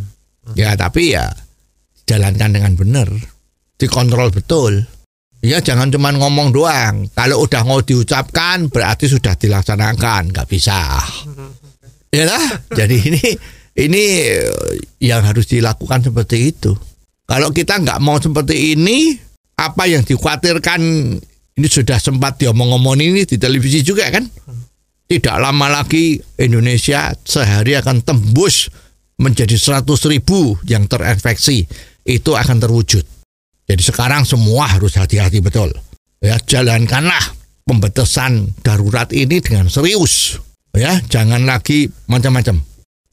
Ya, 0.56 0.72
tapi 0.80 1.12
ya 1.12 1.28
jalankan 2.08 2.56
dengan 2.56 2.72
benar. 2.72 3.08
Dikontrol 3.76 4.32
betul. 4.32 4.88
Ya 5.38 5.62
jangan 5.62 5.92
cuma 5.92 6.10
ngomong 6.10 6.50
doang. 6.50 7.06
Kalau 7.14 7.46
udah 7.46 7.62
mau 7.62 7.78
diucapkan 7.84 8.66
berarti 8.72 9.06
sudah 9.06 9.38
dilaksanakan, 9.38 10.34
nggak 10.34 10.48
bisa. 10.50 10.98
Ya 12.10 12.26
lah. 12.26 12.42
Jadi 12.74 12.96
ini 13.06 13.24
ini 13.78 14.04
yang 14.98 15.22
harus 15.22 15.46
dilakukan 15.46 16.10
seperti 16.10 16.50
itu. 16.50 16.74
Kalau 17.28 17.54
kita 17.54 17.78
nggak 17.78 18.02
mau 18.02 18.18
seperti 18.18 18.74
ini, 18.74 19.14
apa 19.54 19.86
yang 19.86 20.02
dikhawatirkan 20.02 20.80
ini 21.58 21.66
sudah 21.66 21.98
sempat 21.98 22.38
diomong-omong 22.38 23.02
ini 23.02 23.26
di 23.26 23.34
televisi 23.34 23.82
juga 23.82 24.06
kan? 24.14 24.22
Tidak 25.10 25.36
lama 25.42 25.66
lagi 25.66 26.14
Indonesia 26.38 27.10
sehari 27.26 27.74
akan 27.74 28.06
tembus 28.06 28.70
menjadi 29.18 29.58
100 29.58 29.82
ribu 30.14 30.54
yang 30.70 30.86
terinfeksi. 30.86 31.66
Itu 32.06 32.38
akan 32.38 32.62
terwujud. 32.62 33.02
Jadi 33.66 33.82
sekarang 33.82 34.22
semua 34.22 34.70
harus 34.70 34.94
hati-hati 34.94 35.42
betul. 35.42 35.74
Ya, 36.22 36.38
jalankanlah 36.38 37.34
pembatasan 37.66 38.54
darurat 38.62 39.10
ini 39.10 39.42
dengan 39.42 39.66
serius. 39.66 40.38
Ya, 40.72 41.02
jangan 41.10 41.42
lagi 41.42 41.90
macam-macam. 42.06 42.62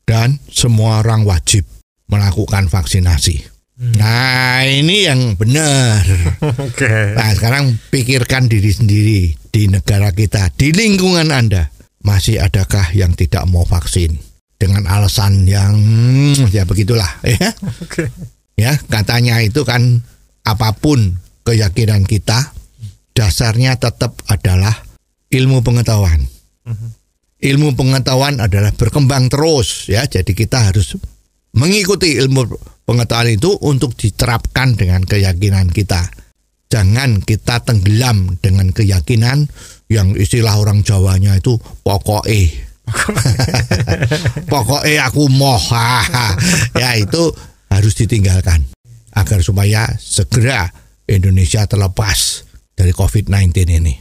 Dan 0.06 0.38
semua 0.54 1.02
orang 1.02 1.26
wajib 1.26 1.66
melakukan 2.08 2.70
vaksinasi. 2.70 3.55
Nah, 3.76 4.64
ini 4.64 5.04
yang 5.04 5.36
benar. 5.36 6.00
Oke. 6.64 7.12
Nah, 7.12 7.36
sekarang 7.36 7.76
pikirkan 7.92 8.48
diri 8.48 8.72
sendiri 8.72 9.22
di 9.52 9.68
negara 9.68 10.16
kita, 10.16 10.48
di 10.56 10.72
lingkungan 10.72 11.28
Anda. 11.28 11.68
Masih 12.06 12.40
adakah 12.40 12.94
yang 12.96 13.18
tidak 13.18 13.44
mau 13.50 13.68
vaksin? 13.68 14.16
Dengan 14.56 14.88
alasan 14.88 15.44
yang 15.44 15.76
ya 16.48 16.64
begitulah 16.64 17.20
ya. 17.28 17.52
Oke. 17.84 18.08
Ya, 18.56 18.80
katanya 18.88 19.44
itu 19.44 19.68
kan 19.68 20.00
apa 20.48 20.72
pun 20.80 21.20
keyakinan 21.44 22.08
kita, 22.08 22.56
dasarnya 23.12 23.76
tetap 23.76 24.16
adalah 24.32 24.72
ilmu 25.28 25.60
pengetahuan. 25.60 26.24
Ilmu 27.44 27.76
pengetahuan 27.76 28.40
adalah 28.40 28.72
berkembang 28.72 29.28
terus 29.28 29.92
ya. 29.92 30.08
Jadi 30.08 30.32
kita 30.32 30.72
harus 30.72 30.96
mengikuti 31.52 32.16
ilmu 32.16 32.56
pengetahuan 32.86 33.36
itu 33.36 33.52
untuk 33.66 33.98
diterapkan 33.98 34.78
dengan 34.78 35.04
keyakinan 35.04 35.74
kita. 35.74 36.08
Jangan 36.70 37.22
kita 37.22 37.62
tenggelam 37.62 38.38
dengan 38.42 38.74
keyakinan 38.74 39.50
yang 39.90 40.18
istilah 40.18 40.58
orang 40.58 40.82
Jawanya 40.82 41.38
itu 41.38 41.58
pokoknya. 41.86 42.74
pokoknya 44.54 45.10
aku 45.10 45.30
moh. 45.30 45.62
ya 46.82 46.90
itu 46.98 47.34
harus 47.70 47.94
ditinggalkan 47.98 48.66
agar 49.16 49.40
supaya 49.42 49.90
segera 49.98 50.70
Indonesia 51.06 51.66
terlepas 51.66 52.46
dari 52.76 52.92
COVID-19 52.92 53.56
ini. 53.82 53.96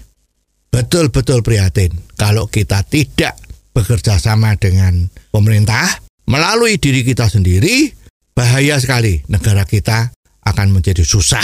Betul-betul 0.72 1.46
prihatin 1.46 1.94
kalau 2.18 2.50
kita 2.50 2.82
tidak 2.82 3.38
bekerja 3.70 4.18
sama 4.18 4.58
dengan 4.58 5.06
pemerintah 5.30 6.02
melalui 6.26 6.82
diri 6.82 7.06
kita 7.06 7.30
sendiri, 7.30 8.03
bahaya 8.34 8.76
sekali 8.82 9.22
negara 9.30 9.64
kita 9.64 10.12
akan 10.44 10.74
menjadi 10.74 11.06
susah 11.06 11.42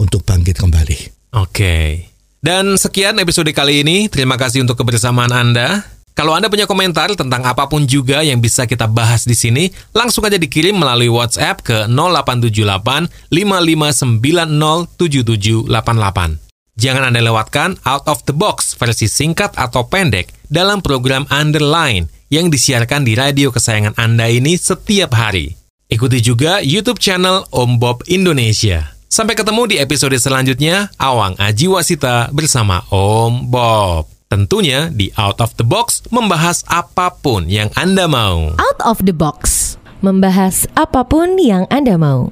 untuk 0.00 0.24
bangkit 0.26 0.58
kembali. 0.58 1.30
Oke. 1.38 2.08
Dan 2.40 2.80
sekian 2.80 3.20
episode 3.20 3.52
kali 3.52 3.84
ini. 3.84 4.08
Terima 4.08 4.40
kasih 4.40 4.64
untuk 4.64 4.80
kebersamaan 4.80 5.30
Anda. 5.30 5.84
Kalau 6.16 6.34
Anda 6.34 6.50
punya 6.50 6.66
komentar 6.66 7.12
tentang 7.14 7.44
apa 7.46 7.68
pun 7.70 7.86
juga 7.86 8.20
yang 8.24 8.42
bisa 8.42 8.66
kita 8.66 8.90
bahas 8.90 9.24
di 9.24 9.36
sini, 9.36 9.70
langsung 9.94 10.26
aja 10.26 10.36
dikirim 10.36 10.74
melalui 10.74 11.08
WhatsApp 11.08 11.62
ke 11.62 11.86
0878 11.86 13.30
5590 13.30 14.90
7788. 14.98 16.50
Jangan 16.80 17.12
Anda 17.12 17.20
lewatkan 17.20 17.76
Out 17.84 18.08
of 18.08 18.24
the 18.24 18.32
Box 18.32 18.72
versi 18.74 19.04
singkat 19.04 19.52
atau 19.56 19.84
pendek 19.86 20.32
dalam 20.48 20.80
program 20.80 21.28
Underline 21.28 22.08
yang 22.32 22.48
disiarkan 22.48 23.04
di 23.04 23.12
radio 23.16 23.52
kesayangan 23.52 24.00
Anda 24.00 24.32
ini 24.32 24.56
setiap 24.56 25.12
hari. 25.12 25.59
Ikuti 25.90 26.22
juga 26.22 26.62
YouTube 26.62 27.02
channel 27.02 27.50
Om 27.50 27.82
Bob 27.82 28.06
Indonesia. 28.06 28.94
Sampai 29.10 29.34
ketemu 29.34 29.66
di 29.66 29.76
episode 29.82 30.14
selanjutnya, 30.14 30.86
Awang 30.94 31.34
Aji 31.34 31.66
Wasita 31.66 32.30
bersama 32.30 32.86
Om 32.94 33.50
Bob. 33.50 34.06
Tentunya 34.30 34.86
di 34.94 35.10
Out 35.18 35.42
of 35.42 35.58
the 35.58 35.66
Box 35.66 36.06
membahas 36.14 36.62
apa 36.70 37.10
pun 37.10 37.50
yang 37.50 37.74
Anda 37.74 38.06
mau. 38.06 38.54
Out 38.54 38.80
of 38.86 39.02
the 39.02 39.10
box. 39.10 39.74
Membahas 39.98 40.70
apa 40.78 41.02
pun 41.02 41.34
yang 41.42 41.66
Anda 41.74 41.98
mau. 41.98 42.30